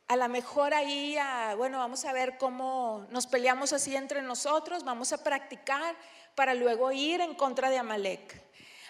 a 0.06 0.16
lo 0.16 0.28
mejor 0.28 0.74
ahí, 0.74 1.16
bueno, 1.56 1.78
vamos 1.78 2.04
a 2.04 2.12
ver 2.12 2.36
cómo 2.36 3.06
nos 3.10 3.26
peleamos 3.26 3.72
así 3.72 3.96
entre 3.96 4.20
nosotros, 4.22 4.84
vamos 4.84 5.12
a 5.12 5.24
practicar 5.24 5.96
para 6.34 6.54
luego 6.54 6.92
ir 6.92 7.20
en 7.20 7.34
contra 7.34 7.70
de 7.70 7.78
Amalek. 7.78 8.42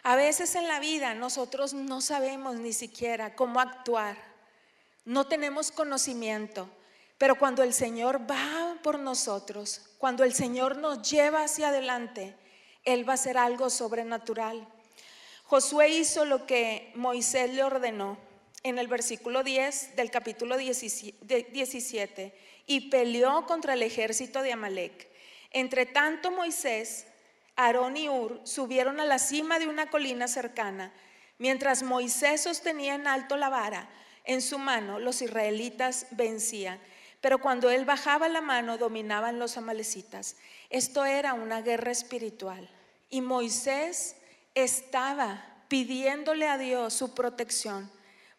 A 0.03 0.17
veces 0.17 0.55
en 0.55 0.67
la 0.67 0.81
vida 0.81 1.15
nosotros 1.15 1.73
no 1.73 2.01
sabemos 2.01 2.57
ni 2.57 2.73
siquiera 2.73 3.37
cómo 3.37 3.61
actuar, 3.61 4.17
no 5.05 5.27
tenemos 5.27 5.71
conocimiento, 5.71 6.69
pero 7.17 7.39
cuando 7.39 7.63
el 7.63 7.73
Señor 7.73 8.29
va 8.29 8.77
por 8.83 8.99
nosotros, 8.99 9.83
cuando 9.99 10.25
el 10.25 10.35
Señor 10.35 10.77
nos 10.77 11.09
lleva 11.09 11.45
hacia 11.45 11.69
adelante, 11.69 12.37
Él 12.85 13.09
va 13.09 13.13
a 13.13 13.15
hacer 13.15 13.39
algo 13.39 13.71
sobrenatural. 13.71 14.67
Josué 15.45 15.91
hizo 15.91 16.25
lo 16.25 16.45
que 16.45 16.93
Moisés 16.97 17.51
le 17.51 17.63
ordenó 17.63 18.19
en 18.65 18.79
el 18.79 18.89
versículo 18.89 19.45
10 19.45 19.95
del 19.95 20.11
capítulo 20.11 20.57
17, 20.57 22.35
y 22.67 22.89
peleó 22.89 23.45
contra 23.47 23.75
el 23.75 23.83
ejército 23.83 24.41
de 24.43 24.53
Amalek. 24.53 25.07
Entre 25.51 25.85
tanto 25.85 26.31
Moisés, 26.31 27.07
Aarón 27.57 27.99
y 27.99 28.09
Ur 28.09 28.41
subieron 28.45 29.01
a 29.01 29.05
la 29.05 29.19
cima 29.19 29.59
de 29.59 29.69
una 29.69 29.91
colina 29.91 30.29
cercana. 30.29 30.95
Mientras 31.37 31.83
Moisés 31.83 32.41
sostenía 32.41 32.95
en 32.95 33.07
alto 33.07 33.37
la 33.37 33.51
vara 33.51 33.91
en 34.25 34.41
su 34.41 34.59
mano, 34.59 34.99
los 34.99 35.21
israelitas 35.21 36.07
vencían. 36.13 36.81
Pero 37.21 37.39
cuando 37.39 37.71
él 37.71 37.85
bajaba 37.85 38.31
la 38.31 38.41
mano, 38.41 38.79
dominaban 38.79 39.39
los 39.39 39.59
amalecitas. 39.59 40.37
Esto 40.71 41.05
era 41.05 41.35
una 41.35 41.61
guerra 41.61 41.93
espiritual. 41.93 42.67
Y 43.11 43.21
Moisés 43.21 44.17
estaba 44.55 45.45
pidiéndole 45.69 46.49
a 46.49 46.57
Dios 46.57 46.95
su 46.95 47.15
protección 47.15 47.91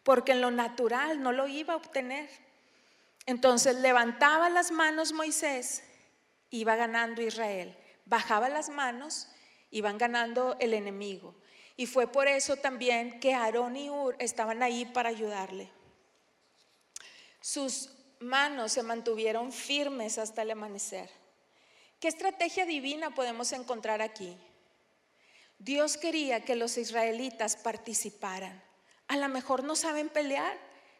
porque 0.06 0.30
en 0.30 0.40
lo 0.40 0.52
natural 0.52 1.20
no 1.20 1.32
lo 1.32 1.48
iba 1.48 1.74
a 1.74 1.78
obtener. 1.78 2.30
Entonces 3.26 3.74
levantaba 3.74 4.48
las 4.48 4.70
manos 4.70 5.12
Moisés, 5.12 5.82
iba 6.50 6.76
ganando 6.76 7.22
Israel. 7.22 7.76
Bajaba 8.04 8.48
las 8.48 8.68
manos, 8.68 9.26
iban 9.72 9.98
ganando 9.98 10.56
el 10.60 10.74
enemigo. 10.74 11.34
Y 11.76 11.86
fue 11.86 12.06
por 12.06 12.28
eso 12.28 12.54
también 12.54 13.18
que 13.18 13.34
Aarón 13.34 13.76
y 13.76 13.90
Ur 13.90 14.14
estaban 14.20 14.62
ahí 14.62 14.84
para 14.84 15.08
ayudarle. 15.08 15.72
Sus 17.40 17.90
manos 18.20 18.70
se 18.70 18.84
mantuvieron 18.84 19.50
firmes 19.50 20.18
hasta 20.18 20.42
el 20.42 20.52
amanecer. 20.52 21.10
¿Qué 21.98 22.06
estrategia 22.06 22.64
divina 22.64 23.12
podemos 23.12 23.50
encontrar 23.50 24.00
aquí? 24.02 24.38
Dios 25.58 25.96
quería 25.96 26.44
que 26.44 26.54
los 26.54 26.78
israelitas 26.78 27.56
participaran 27.56 28.65
a 29.08 29.16
lo 29.16 29.28
mejor 29.28 29.64
no 29.64 29.76
saben 29.76 30.08
pelear, 30.08 30.56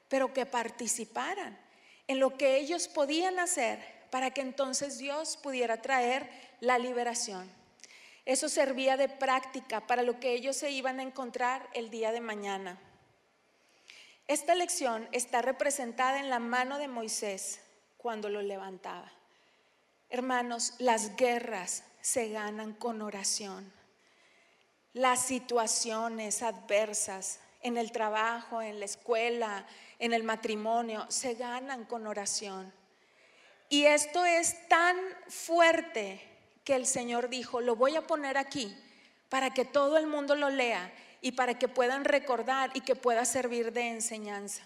pero 0.08 0.32
que 0.32 0.46
participaran 0.46 1.58
en 2.06 2.20
lo 2.20 2.36
que 2.36 2.56
ellos 2.56 2.88
podían 2.88 3.38
hacer 3.38 3.80
para 4.10 4.30
que 4.30 4.40
entonces 4.40 4.98
Dios 4.98 5.36
pudiera 5.36 5.82
traer 5.82 6.30
la 6.60 6.78
liberación. 6.78 7.50
Eso 8.24 8.48
servía 8.48 8.96
de 8.96 9.08
práctica 9.08 9.86
para 9.86 10.02
lo 10.02 10.18
que 10.18 10.32
ellos 10.32 10.56
se 10.56 10.70
iban 10.70 11.00
a 11.00 11.02
encontrar 11.02 11.68
el 11.74 11.90
día 11.90 12.12
de 12.12 12.20
mañana. 12.20 12.78
Esta 14.28 14.54
lección 14.54 15.08
está 15.12 15.42
representada 15.42 16.18
en 16.18 16.30
la 16.30 16.40
mano 16.40 16.78
de 16.78 16.88
Moisés 16.88 17.60
cuando 17.96 18.28
lo 18.28 18.42
levantaba. 18.42 19.12
Hermanos, 20.10 20.74
las 20.78 21.16
guerras 21.16 21.84
se 22.00 22.28
ganan 22.28 22.72
con 22.72 23.02
oración. 23.02 23.72
Las 24.92 25.26
situaciones 25.26 26.42
adversas 26.42 27.38
en 27.66 27.76
el 27.76 27.90
trabajo, 27.90 28.62
en 28.62 28.78
la 28.78 28.84
escuela, 28.84 29.66
en 29.98 30.12
el 30.12 30.22
matrimonio, 30.22 31.04
se 31.08 31.34
ganan 31.34 31.84
con 31.84 32.06
oración. 32.06 32.72
Y 33.68 33.86
esto 33.86 34.24
es 34.24 34.68
tan 34.68 34.96
fuerte 35.26 36.22
que 36.62 36.76
el 36.76 36.86
Señor 36.86 37.28
dijo, 37.28 37.60
lo 37.60 37.74
voy 37.74 37.96
a 37.96 38.06
poner 38.06 38.38
aquí 38.38 38.72
para 39.28 39.52
que 39.52 39.64
todo 39.64 39.98
el 39.98 40.06
mundo 40.06 40.36
lo 40.36 40.48
lea 40.48 40.94
y 41.20 41.32
para 41.32 41.58
que 41.58 41.66
puedan 41.66 42.04
recordar 42.04 42.70
y 42.74 42.82
que 42.82 42.94
pueda 42.94 43.24
servir 43.24 43.72
de 43.72 43.88
enseñanza. 43.88 44.62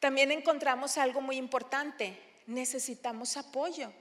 También 0.00 0.30
encontramos 0.30 0.96
algo 0.96 1.20
muy 1.20 1.36
importante, 1.36 2.18
necesitamos 2.46 3.36
apoyo, 3.36 3.92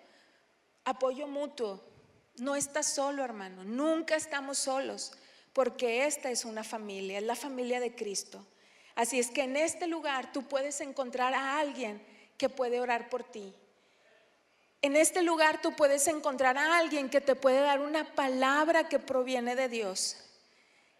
apoyo 0.85 1.27
mutuo. 1.27 1.83
No 2.37 2.55
estás 2.55 2.85
solo, 2.85 3.25
hermano, 3.25 3.65
nunca 3.65 4.15
estamos 4.15 4.59
solos 4.59 5.11
porque 5.53 6.05
esta 6.05 6.31
es 6.31 6.45
una 6.45 6.63
familia, 6.63 7.17
es 7.17 7.23
la 7.23 7.35
familia 7.35 7.79
de 7.79 7.95
Cristo. 7.95 8.45
Así 8.95 9.19
es 9.19 9.31
que 9.31 9.43
en 9.43 9.57
este 9.57 9.87
lugar 9.87 10.31
tú 10.31 10.43
puedes 10.43 10.81
encontrar 10.81 11.33
a 11.33 11.59
alguien 11.59 12.01
que 12.37 12.49
puede 12.49 12.79
orar 12.79 13.09
por 13.09 13.23
ti. 13.23 13.53
En 14.81 14.95
este 14.95 15.21
lugar 15.21 15.61
tú 15.61 15.75
puedes 15.75 16.07
encontrar 16.07 16.57
a 16.57 16.77
alguien 16.77 17.09
que 17.09 17.21
te 17.21 17.35
puede 17.35 17.61
dar 17.61 17.81
una 17.81 18.15
palabra 18.15 18.89
que 18.89 18.99
proviene 18.99 19.55
de 19.55 19.69
Dios, 19.69 20.17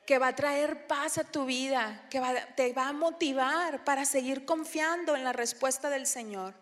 que 0.06 0.20
va 0.20 0.28
a 0.28 0.36
traer 0.36 0.86
paz 0.88 1.18
a 1.18 1.24
tu 1.24 1.46
vida, 1.46 2.06
que 2.10 2.22
te 2.56 2.74
va 2.74 2.90
a 2.90 2.94
motivar 2.94 3.84
para 3.84 4.06
seguir 4.06 4.46
confiando 4.46 5.16
en 5.16 5.24
la 5.24 5.34
respuesta 5.34 5.90
del 5.90 6.06
Señor. 6.06 6.54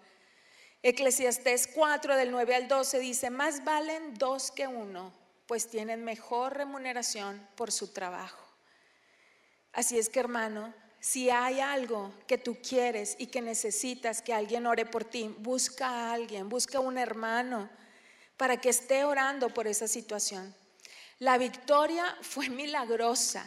Eclesiastés 0.82 1.68
4 1.68 2.16
del 2.16 2.32
9 2.32 2.56
al 2.56 2.68
12 2.70 3.00
dice, 3.00 3.30
más 3.30 3.66
valen 3.66 4.14
dos 4.14 4.52
que 4.52 4.66
uno 4.66 5.19
pues 5.50 5.68
tienen 5.68 6.04
mejor 6.04 6.56
remuneración 6.56 7.44
por 7.56 7.72
su 7.72 7.88
trabajo. 7.88 8.38
Así 9.74 9.98
es 9.98 10.08
que 10.08 10.20
hermano, 10.20 10.76
si 11.00 11.32
hay 11.32 11.60
algo 11.60 12.14
que 12.28 12.38
tú 12.38 12.60
quieres 12.62 13.16
y 13.18 13.26
que 13.26 13.42
necesitas 13.42 14.22
que 14.22 14.32
alguien 14.32 14.68
ore 14.68 14.86
por 14.86 15.06
ti, 15.06 15.34
busca 15.40 15.90
a 15.90 16.14
alguien, 16.14 16.50
busca 16.50 16.80
un 16.80 17.00
hermano 17.00 17.68
para 18.38 18.62
que 18.62 18.70
esté 18.70 19.04
orando 19.04 19.52
por 19.52 19.66
esa 19.66 19.88
situación. 19.88 20.54
La 21.18 21.40
victoria 21.40 22.16
fue 22.22 22.48
milagrosa. 22.50 23.44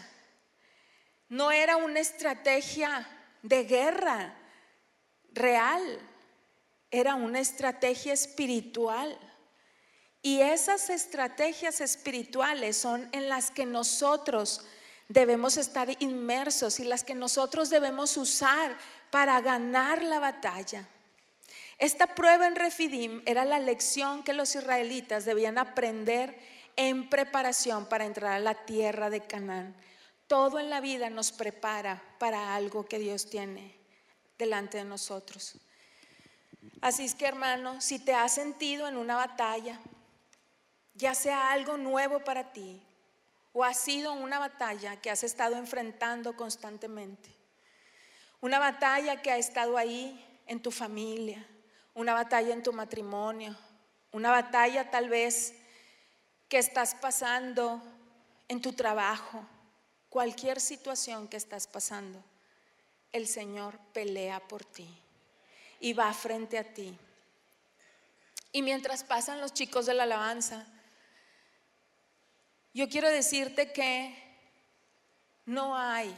No 1.28 1.52
era 1.52 1.76
una 1.76 2.00
estrategia 2.00 3.08
de 3.42 3.62
guerra 3.62 4.36
real, 5.30 6.00
era 6.90 7.14
una 7.14 7.38
estrategia 7.38 8.12
espiritual. 8.12 9.16
Y 10.22 10.40
esas 10.40 10.88
estrategias 10.88 11.80
espirituales 11.80 12.76
son 12.76 13.08
en 13.12 13.28
las 13.28 13.50
que 13.50 13.66
nosotros 13.66 14.64
debemos 15.08 15.56
estar 15.56 15.90
inmersos 16.00 16.78
y 16.78 16.84
las 16.84 17.02
que 17.02 17.14
nosotros 17.14 17.70
debemos 17.70 18.16
usar 18.16 18.76
para 19.10 19.40
ganar 19.40 20.02
la 20.02 20.20
batalla. 20.20 20.88
Esta 21.78 22.14
prueba 22.14 22.46
en 22.46 22.54
Refidim 22.54 23.22
era 23.26 23.44
la 23.44 23.58
lección 23.58 24.22
que 24.22 24.32
los 24.32 24.54
israelitas 24.54 25.24
debían 25.24 25.58
aprender 25.58 26.38
en 26.76 27.10
preparación 27.10 27.86
para 27.86 28.06
entrar 28.06 28.34
a 28.34 28.38
la 28.38 28.54
tierra 28.64 29.10
de 29.10 29.20
Canaán. 29.20 29.74
Todo 30.28 30.60
en 30.60 30.70
la 30.70 30.80
vida 30.80 31.10
nos 31.10 31.32
prepara 31.32 32.02
para 32.18 32.54
algo 32.54 32.86
que 32.86 33.00
Dios 33.00 33.28
tiene 33.28 33.76
delante 34.38 34.78
de 34.78 34.84
nosotros. 34.84 35.56
Así 36.80 37.04
es 37.04 37.14
que 37.14 37.26
hermano, 37.26 37.80
si 37.80 37.98
te 37.98 38.14
has 38.14 38.34
sentido 38.34 38.86
en 38.86 38.96
una 38.96 39.16
batalla, 39.16 39.80
ya 40.94 41.14
sea 41.14 41.52
algo 41.52 41.76
nuevo 41.76 42.20
para 42.20 42.52
ti 42.52 42.82
o 43.52 43.64
ha 43.64 43.74
sido 43.74 44.12
una 44.12 44.38
batalla 44.38 45.00
que 45.00 45.10
has 45.10 45.24
estado 45.24 45.56
enfrentando 45.56 46.36
constantemente, 46.36 47.30
una 48.40 48.58
batalla 48.58 49.20
que 49.22 49.30
ha 49.30 49.36
estado 49.36 49.76
ahí 49.76 50.18
en 50.46 50.60
tu 50.60 50.70
familia, 50.70 51.46
una 51.94 52.14
batalla 52.14 52.52
en 52.52 52.62
tu 52.62 52.72
matrimonio, 52.72 53.56
una 54.12 54.30
batalla 54.30 54.90
tal 54.90 55.08
vez 55.08 55.54
que 56.48 56.58
estás 56.58 56.94
pasando 56.94 57.82
en 58.48 58.60
tu 58.60 58.72
trabajo, 58.72 59.44
cualquier 60.08 60.60
situación 60.60 61.28
que 61.28 61.36
estás 61.36 61.66
pasando, 61.66 62.22
el 63.12 63.26
Señor 63.26 63.78
pelea 63.92 64.40
por 64.40 64.64
ti 64.64 64.88
y 65.80 65.92
va 65.92 66.12
frente 66.12 66.58
a 66.58 66.64
ti. 66.64 66.96
Y 68.52 68.62
mientras 68.62 69.04
pasan 69.04 69.40
los 69.40 69.54
chicos 69.54 69.86
de 69.86 69.94
la 69.94 70.02
alabanza, 70.02 70.66
yo 72.74 72.88
quiero 72.88 73.08
decirte 73.10 73.72
que 73.72 74.16
no 75.46 75.76
hay 75.76 76.14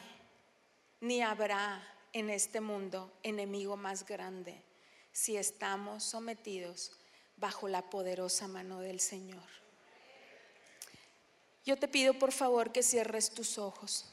ni 1.01 1.21
habrá 1.21 1.83
en 2.13 2.31
este 2.31 2.61
mundo 2.61 3.13
enemigo 3.23 3.77
más 3.77 4.07
grande 4.07 4.63
si 5.13 5.37
estamos 5.37 6.05
sometidos 6.05 6.93
bajo 7.37 7.69
la 7.69 7.83
poderosa 7.83 8.49
mano 8.49 8.81
del 8.81 9.01
Señor. 9.01 9.43
Yo 11.65 11.77
te 11.77 11.89
pido 11.89 12.15
por 12.15 12.33
favor 12.33 12.73
que 12.73 12.83
cierres 12.83 13.31
tus 13.31 13.59
ojos. 13.59 14.07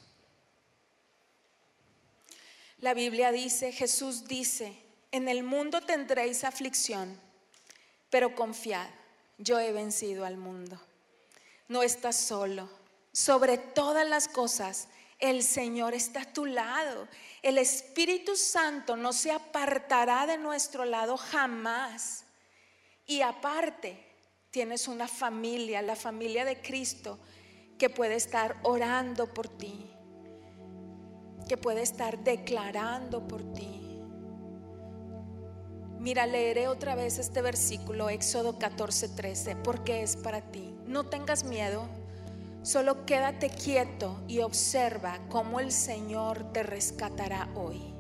La 2.80 2.94
Biblia 2.94 3.32
dice, 3.32 3.72
Jesús 3.72 4.28
dice, 4.28 4.76
en 5.12 5.28
el 5.28 5.44
mundo 5.44 5.82
tendréis 5.82 6.44
aflicción, 6.44 7.20
pero 8.10 8.34
confiad, 8.34 8.90
yo 9.38 9.60
he 9.60 9.72
vencido 9.72 10.26
al 10.26 10.38
mundo. 10.38 10.80
No 11.72 11.84
estás 11.84 12.18
solo. 12.18 12.68
Sobre 13.14 13.58
todas 13.58 14.06
las 14.06 14.28
cosas, 14.28 14.90
el 15.20 15.42
Señor 15.42 15.94
está 15.94 16.24
a 16.24 16.34
tu 16.34 16.46
lado. 16.46 17.08
El 17.42 17.58
Espíritu 17.58 18.36
Santo 18.36 18.98
no 18.98 19.14
se 19.14 19.32
apartará 19.32 20.28
de 20.28 20.38
nuestro 20.38 20.84
lado 20.84 21.16
jamás. 21.16 22.26
Y 23.08 23.22
aparte, 23.22 23.98
tienes 24.50 24.90
una 24.90 25.08
familia, 25.08 25.82
la 25.82 25.96
familia 25.96 26.44
de 26.44 26.62
Cristo, 26.62 27.18
que 27.80 27.90
puede 27.90 28.16
estar 28.16 28.58
orando 28.64 29.34
por 29.34 29.48
ti, 29.48 29.90
que 31.48 31.56
puede 31.56 31.84
estar 31.84 32.22
declarando 32.22 33.26
por 33.26 33.54
ti. 33.54 33.80
Mira, 36.00 36.28
leeré 36.28 36.68
otra 36.68 36.96
vez 36.96 37.18
este 37.18 37.42
versículo, 37.42 38.10
Éxodo 38.10 38.60
14, 38.60 39.08
13, 39.08 39.56
porque 39.56 40.04
es 40.04 40.18
para 40.18 40.42
ti. 40.52 40.71
No 40.92 41.06
tengas 41.06 41.46
miedo, 41.46 41.88
solo 42.64 43.06
quédate 43.06 43.50
quieto 43.50 44.20
y 44.28 44.42
observa 44.42 45.20
cómo 45.30 45.62
el 45.62 45.72
Señor 45.72 46.52
te 46.52 46.64
rescatará 46.64 47.48
hoy. 47.56 47.96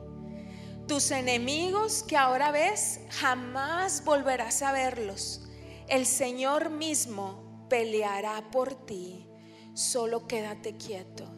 Tus 0.89 1.11
enemigos 1.11 2.03
que 2.03 2.17
ahora 2.17 2.51
ves, 2.51 2.99
jamás 3.09 4.03
volverás 4.03 4.61
a 4.61 4.73
verlos. 4.73 5.47
El 5.87 6.05
Señor 6.05 6.69
mismo 6.69 7.65
peleará 7.69 8.51
por 8.51 8.73
ti. 8.85 9.25
Solo 9.73 10.27
quédate 10.27 10.75
quieto. 10.75 11.31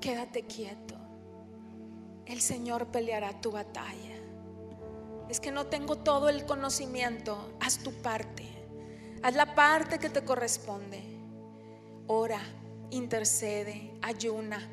Quédate 0.00 0.46
quieto. 0.46 0.94
El 2.24 2.40
Señor 2.40 2.86
peleará 2.86 3.38
tu 3.42 3.50
batalla 3.50 4.16
es 5.28 5.40
que 5.40 5.50
no 5.50 5.66
tengo 5.66 5.96
todo 5.96 6.28
el 6.28 6.46
conocimiento, 6.46 7.56
haz 7.60 7.78
tu 7.78 7.92
parte. 7.92 8.55
Haz 9.22 9.34
la 9.34 9.54
parte 9.54 9.98
que 9.98 10.10
te 10.10 10.24
corresponde. 10.24 11.02
Ora, 12.06 12.40
intercede, 12.90 13.92
ayuna. 14.02 14.68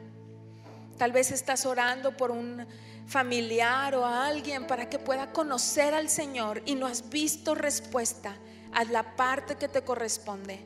Tal 0.98 1.12
vez 1.12 1.32
estás 1.32 1.66
orando 1.66 2.16
por 2.16 2.32
un 2.32 2.66
familiar 3.08 3.96
o 3.96 4.06
a 4.06 4.28
alguien 4.28 4.68
para 4.68 4.90
que 4.90 5.00
pueda 5.00 5.32
conocer 5.32 5.94
al 5.94 6.10
Señor 6.10 6.62
y 6.66 6.76
no 6.76 6.86
has 6.86 7.10
visto 7.10 7.56
respuesta. 7.56 8.36
Haz 8.74 8.90
la 8.90 9.16
parte 9.16 9.56
que 9.56 9.68
te 9.68 9.82
corresponde, 9.82 10.60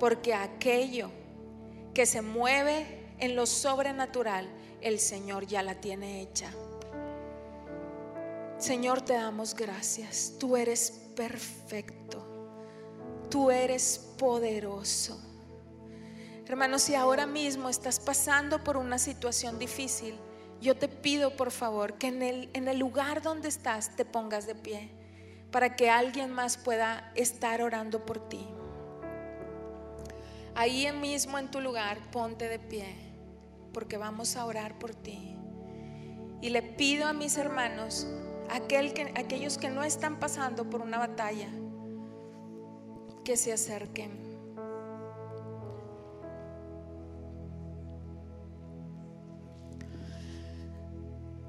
porque 0.00 0.34
aquello 0.34 1.10
que 1.92 2.06
se 2.06 2.22
mueve 2.22 3.14
en 3.18 3.36
lo 3.36 3.46
sobrenatural, 3.46 4.48
el 4.80 4.98
Señor 4.98 5.46
ya 5.46 5.62
la 5.62 5.76
tiene 5.76 6.20
hecha. 6.22 6.50
Señor, 8.58 9.02
te 9.02 9.14
damos 9.14 9.54
gracias. 9.54 10.32
Tú 10.38 10.56
eres 10.56 10.90
perfecto. 11.14 12.23
Tú 13.34 13.50
eres 13.50 13.98
poderoso. 14.16 15.20
Hermanos, 16.46 16.82
si 16.82 16.94
ahora 16.94 17.26
mismo 17.26 17.68
estás 17.68 17.98
pasando 17.98 18.62
por 18.62 18.76
una 18.76 18.96
situación 18.96 19.58
difícil, 19.58 20.16
yo 20.60 20.76
te 20.76 20.86
pido 20.86 21.34
por 21.34 21.50
favor 21.50 21.94
que 21.94 22.06
en 22.06 22.22
el, 22.22 22.48
en 22.52 22.68
el 22.68 22.78
lugar 22.78 23.22
donde 23.22 23.48
estás 23.48 23.96
te 23.96 24.04
pongas 24.04 24.46
de 24.46 24.54
pie 24.54 24.92
para 25.50 25.74
que 25.74 25.90
alguien 25.90 26.30
más 26.30 26.56
pueda 26.56 27.10
estar 27.16 27.60
orando 27.60 28.06
por 28.06 28.28
ti. 28.28 28.46
Ahí 30.54 30.86
mismo 30.92 31.36
en 31.36 31.50
tu 31.50 31.60
lugar, 31.60 31.98
ponte 32.12 32.46
de 32.46 32.60
pie, 32.60 32.94
porque 33.72 33.96
vamos 33.96 34.36
a 34.36 34.46
orar 34.46 34.78
por 34.78 34.94
ti. 34.94 35.36
Y 36.40 36.50
le 36.50 36.62
pido 36.62 37.08
a 37.08 37.12
mis 37.12 37.36
hermanos 37.36 38.06
aquel 38.48 38.94
que, 38.94 39.12
aquellos 39.16 39.58
que 39.58 39.70
no 39.70 39.82
están 39.82 40.20
pasando 40.20 40.70
por 40.70 40.82
una 40.82 40.98
batalla, 40.98 41.48
que 43.24 43.36
se 43.36 43.52
acerquen. 43.52 44.34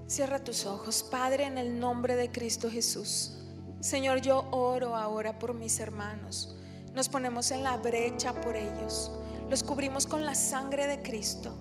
Cierra 0.07 0.43
tus 0.43 0.65
ojos, 0.65 1.03
Padre, 1.03 1.45
en 1.45 1.57
el 1.57 1.80
nombre 1.80 2.15
de 2.15 2.32
Cristo 2.32 2.71
Jesús. 2.71 3.38
Señor, 3.82 4.21
yo 4.21 4.47
oro 4.51 4.95
ahora 4.95 5.38
por 5.38 5.53
mis 5.53 5.80
hermanos. 5.80 6.55
Nos 6.93 7.09
ponemos 7.09 7.51
en 7.51 7.63
la 7.63 7.76
brecha 7.78 8.34
por 8.39 8.55
ellos. 8.55 9.11
Los 9.49 9.63
cubrimos 9.63 10.07
con 10.07 10.26
la 10.26 10.34
sangre 10.34 10.88
de 10.88 11.01
Cristo. 11.01 11.53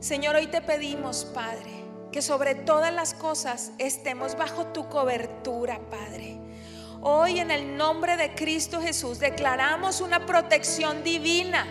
Señor, 0.00 0.34
hoy 0.34 0.48
te 0.48 0.60
pedimos, 0.60 1.24
Padre, 1.26 1.70
que 2.10 2.22
sobre 2.22 2.56
todas 2.56 2.92
las 2.92 3.14
cosas 3.14 3.70
estemos 3.78 4.36
bajo 4.36 4.66
tu 4.66 4.88
cobertura, 4.88 5.80
Padre. 5.88 6.40
Hoy 7.04 7.40
en 7.40 7.50
el 7.50 7.76
nombre 7.76 8.16
de 8.16 8.32
Cristo 8.32 8.80
Jesús 8.80 9.18
declaramos 9.18 10.00
una 10.00 10.24
protección 10.24 11.02
divina 11.02 11.66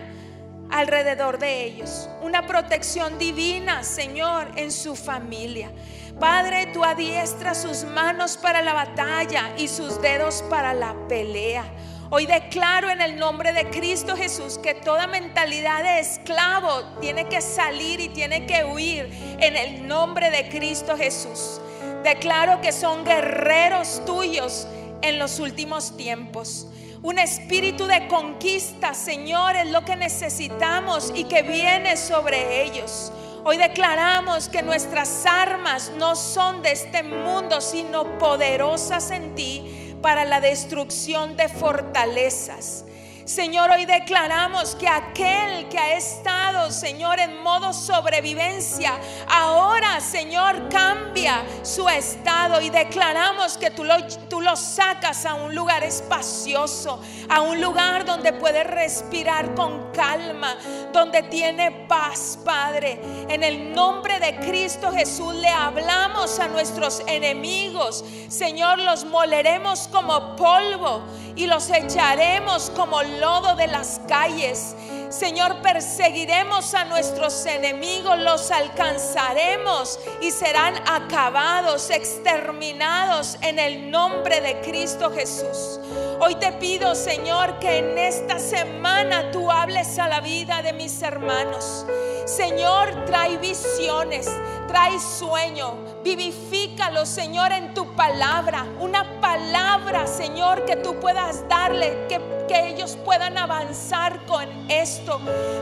alrededor 0.70 1.40
de 1.40 1.64
ellos, 1.64 2.10
una 2.22 2.46
protección 2.46 3.18
divina, 3.18 3.86
Señor, 3.86 4.52
en 4.58 4.74
su 4.74 4.94
familia. 4.94 5.72
Padre, 6.20 6.66
tú 6.74 6.84
adiestras 6.84 7.62
sus 7.62 7.86
manos 7.86 8.36
para 8.36 8.62
la 8.62 8.74
batalla 8.74 9.54
y 9.58 9.70
sus 9.70 10.02
dedos 10.02 10.44
para 10.50 10.74
la 10.74 10.94
pelea. 11.08 11.64
Hoy 12.10 12.26
declaro 12.26 12.90
en 12.90 13.00
el 13.00 13.18
nombre 13.18 13.54
de 13.54 13.70
Cristo 13.70 14.18
Jesús 14.18 14.58
que 14.58 14.74
toda 14.74 15.08
mentalidad 15.08 15.82
de 15.82 16.00
esclavo 16.00 16.84
tiene 17.00 17.30
que 17.30 17.40
salir 17.40 18.02
y 18.02 18.10
tiene 18.10 18.46
que 18.46 18.66
huir 18.66 19.08
en 19.40 19.56
el 19.56 19.88
nombre 19.88 20.30
de 20.30 20.50
Cristo 20.50 20.98
Jesús. 20.98 21.62
Declaro 22.04 22.60
que 22.60 22.74
son 22.74 23.06
guerreros 23.06 24.04
tuyos 24.06 24.68
en 25.02 25.20
los 25.20 25.40
últimos 25.40 25.96
tiempos. 25.98 26.68
Un 27.02 27.18
espíritu 27.18 27.88
de 27.88 28.08
conquista, 28.08 28.94
Señor, 28.94 29.56
es 29.56 29.72
lo 29.72 29.84
que 29.84 29.96
necesitamos 29.96 31.12
y 31.16 31.24
que 31.24 31.42
viene 31.42 31.98
sobre 31.98 32.64
ellos. 32.64 33.12
Hoy 33.44 33.58
declaramos 33.58 34.50
que 34.50 34.62
nuestras 34.62 35.26
armas 35.26 35.92
no 35.98 36.16
son 36.16 36.62
de 36.62 36.74
este 36.74 37.02
mundo, 37.02 37.60
sino 37.60 38.20
poderosas 38.20 39.10
en 39.10 39.34
ti 39.34 39.96
para 40.02 40.26
la 40.26 40.42
destrucción 40.42 41.36
de 41.38 41.50
fortalezas. 41.50 42.86
Señor, 43.26 43.72
hoy 43.72 43.86
declaramos 43.86 44.76
que 44.76 44.88
aquel 44.88 45.70
que 45.70 45.78
ha 45.78 45.96
estado, 45.96 46.72
Señor, 46.72 47.20
en 47.20 47.42
modo 47.42 47.72
sobrevivencia, 47.74 48.94
ahora, 49.28 50.00
Señor, 50.02 50.70
cambia 50.70 51.44
su 51.64 51.88
estado 51.88 52.62
y 52.62 52.70
declaramos 52.70 53.58
que 53.58 53.72
tú 53.72 53.84
lo, 53.84 53.96
tú 54.28 54.42
sacas 54.56 55.26
a 55.26 55.36
un 55.36 55.56
lugar 55.56 55.84
espacioso, 55.84 57.02
a 57.30 57.42
un 57.42 57.62
lugar 57.62 58.06
donde 58.06 58.34
puede 58.34 58.64
respirar 58.64 59.54
con 59.54 59.92
calma, 59.92 60.58
donde 60.92 61.24
tiene 61.24 61.72
paz, 61.88 62.38
Padre. 62.44 63.00
En 63.30 63.44
el 63.44 63.74
nombre 63.74 64.20
de 64.20 64.38
Cristo 64.38 64.92
Jesús 64.92 65.36
le 65.36 65.50
hablamos 65.50 66.40
a 66.40 66.48
nuestros 66.48 67.02
enemigos. 67.08 68.04
Señor, 68.30 68.80
los 68.80 69.06
moleremos 69.06 69.88
como 69.88 70.36
polvo 70.36 71.04
y 71.36 71.48
los 71.48 71.70
echaremos 71.70 72.70
como 72.72 73.02
lodo 73.04 73.56
de 73.56 73.68
las 73.68 74.02
calles. 74.08 74.76
Señor, 75.10 75.62
perseguiremos 75.62 76.74
a 76.74 76.86
nuestros 76.86 77.46
enemigos, 77.46 78.18
los 78.18 78.50
alcanzaremos 78.50 80.00
y 80.22 80.32
serán 80.32 80.76
acabados, 80.88 81.90
exterminados 81.90 83.38
en 83.42 83.60
el 83.60 83.92
nombre 83.92 84.40
de 84.40 84.62
Cristo 84.62 85.12
Jesús. 85.12 85.80
Hoy 86.20 86.36
te 86.36 86.54
pido, 86.54 86.96
Señor, 86.96 87.60
que 87.60 87.80
en 87.80 87.98
esta 87.98 88.40
semana 88.40 89.32
tú 89.32 89.52
hables 89.52 90.00
a 90.00 90.08
la 90.08 90.22
vida 90.22 90.62
de 90.62 90.72
mis 90.72 91.02
hermanos. 91.02 91.86
Señor, 92.26 93.06
trae 93.06 93.38
visiones, 93.38 94.30
trae 94.68 95.00
sueño, 95.00 95.76
vivifícalo, 96.04 97.06
Señor, 97.06 97.52
en 97.52 97.74
tu 97.74 97.96
palabra. 97.96 98.66
Una 98.80 99.20
palabra, 99.22 100.08
Señor, 100.08 100.66
que 100.66 100.76
tú 100.78 101.00
puedas 101.00 101.48
darle, 101.48 102.06
que, 102.08 102.20
que 102.48 102.70
ellos 102.70 102.98
puedan 103.04 103.38
avanzar 103.38 104.26
con 104.26 104.48
esto. 104.70 105.20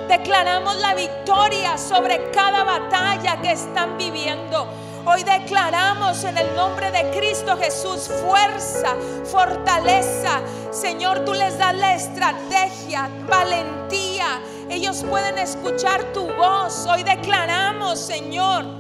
Declaramos 0.08 0.78
la 0.78 0.96
victoria 0.96 1.78
sobre 1.78 2.32
cada 2.32 2.64
batalla 2.64 3.42
que 3.42 3.52
están 3.52 3.98
viviendo. 3.98 4.68
Hoy 5.06 5.24
declaramos 5.24 6.24
en 6.24 6.38
el 6.38 6.54
nombre 6.56 6.92
de 6.92 7.10
Cristo 7.12 7.58
Jesús 7.58 8.10
fuerza, 8.28 8.96
fortaleza. 9.26 10.42
Señor, 10.72 11.26
tú 11.26 11.34
les 11.34 11.58
das 11.58 11.76
la 11.76 11.96
estrategia, 11.96 13.10
valentía. 13.28 14.42
Ellos 14.70 15.04
pueden 15.10 15.38
escuchar 15.38 16.04
tu 16.14 16.28
voz. 16.34 16.86
Hoy 16.86 17.04
declaramos, 17.04 17.98
Señor, 18.00 18.79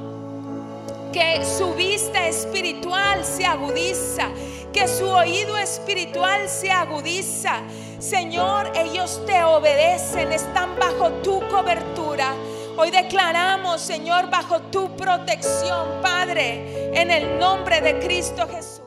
que 1.11 1.45
su 1.45 1.73
vista 1.73 2.27
espiritual 2.27 3.23
se 3.25 3.45
agudiza, 3.45 4.29
que 4.71 4.87
su 4.87 5.07
oído 5.07 5.57
espiritual 5.57 6.47
se 6.47 6.71
agudiza. 6.71 7.61
Señor, 7.99 8.71
ellos 8.75 9.21
te 9.25 9.43
obedecen, 9.43 10.31
están 10.31 10.77
bajo 10.79 11.11
tu 11.23 11.39
cobertura. 11.47 12.33
Hoy 12.77 12.91
declaramos, 12.91 13.81
Señor, 13.81 14.29
bajo 14.29 14.61
tu 14.71 14.95
protección, 14.95 16.01
Padre, 16.01 16.91
en 16.93 17.11
el 17.11 17.37
nombre 17.37 17.81
de 17.81 17.99
Cristo 17.99 18.47
Jesús. 18.47 18.78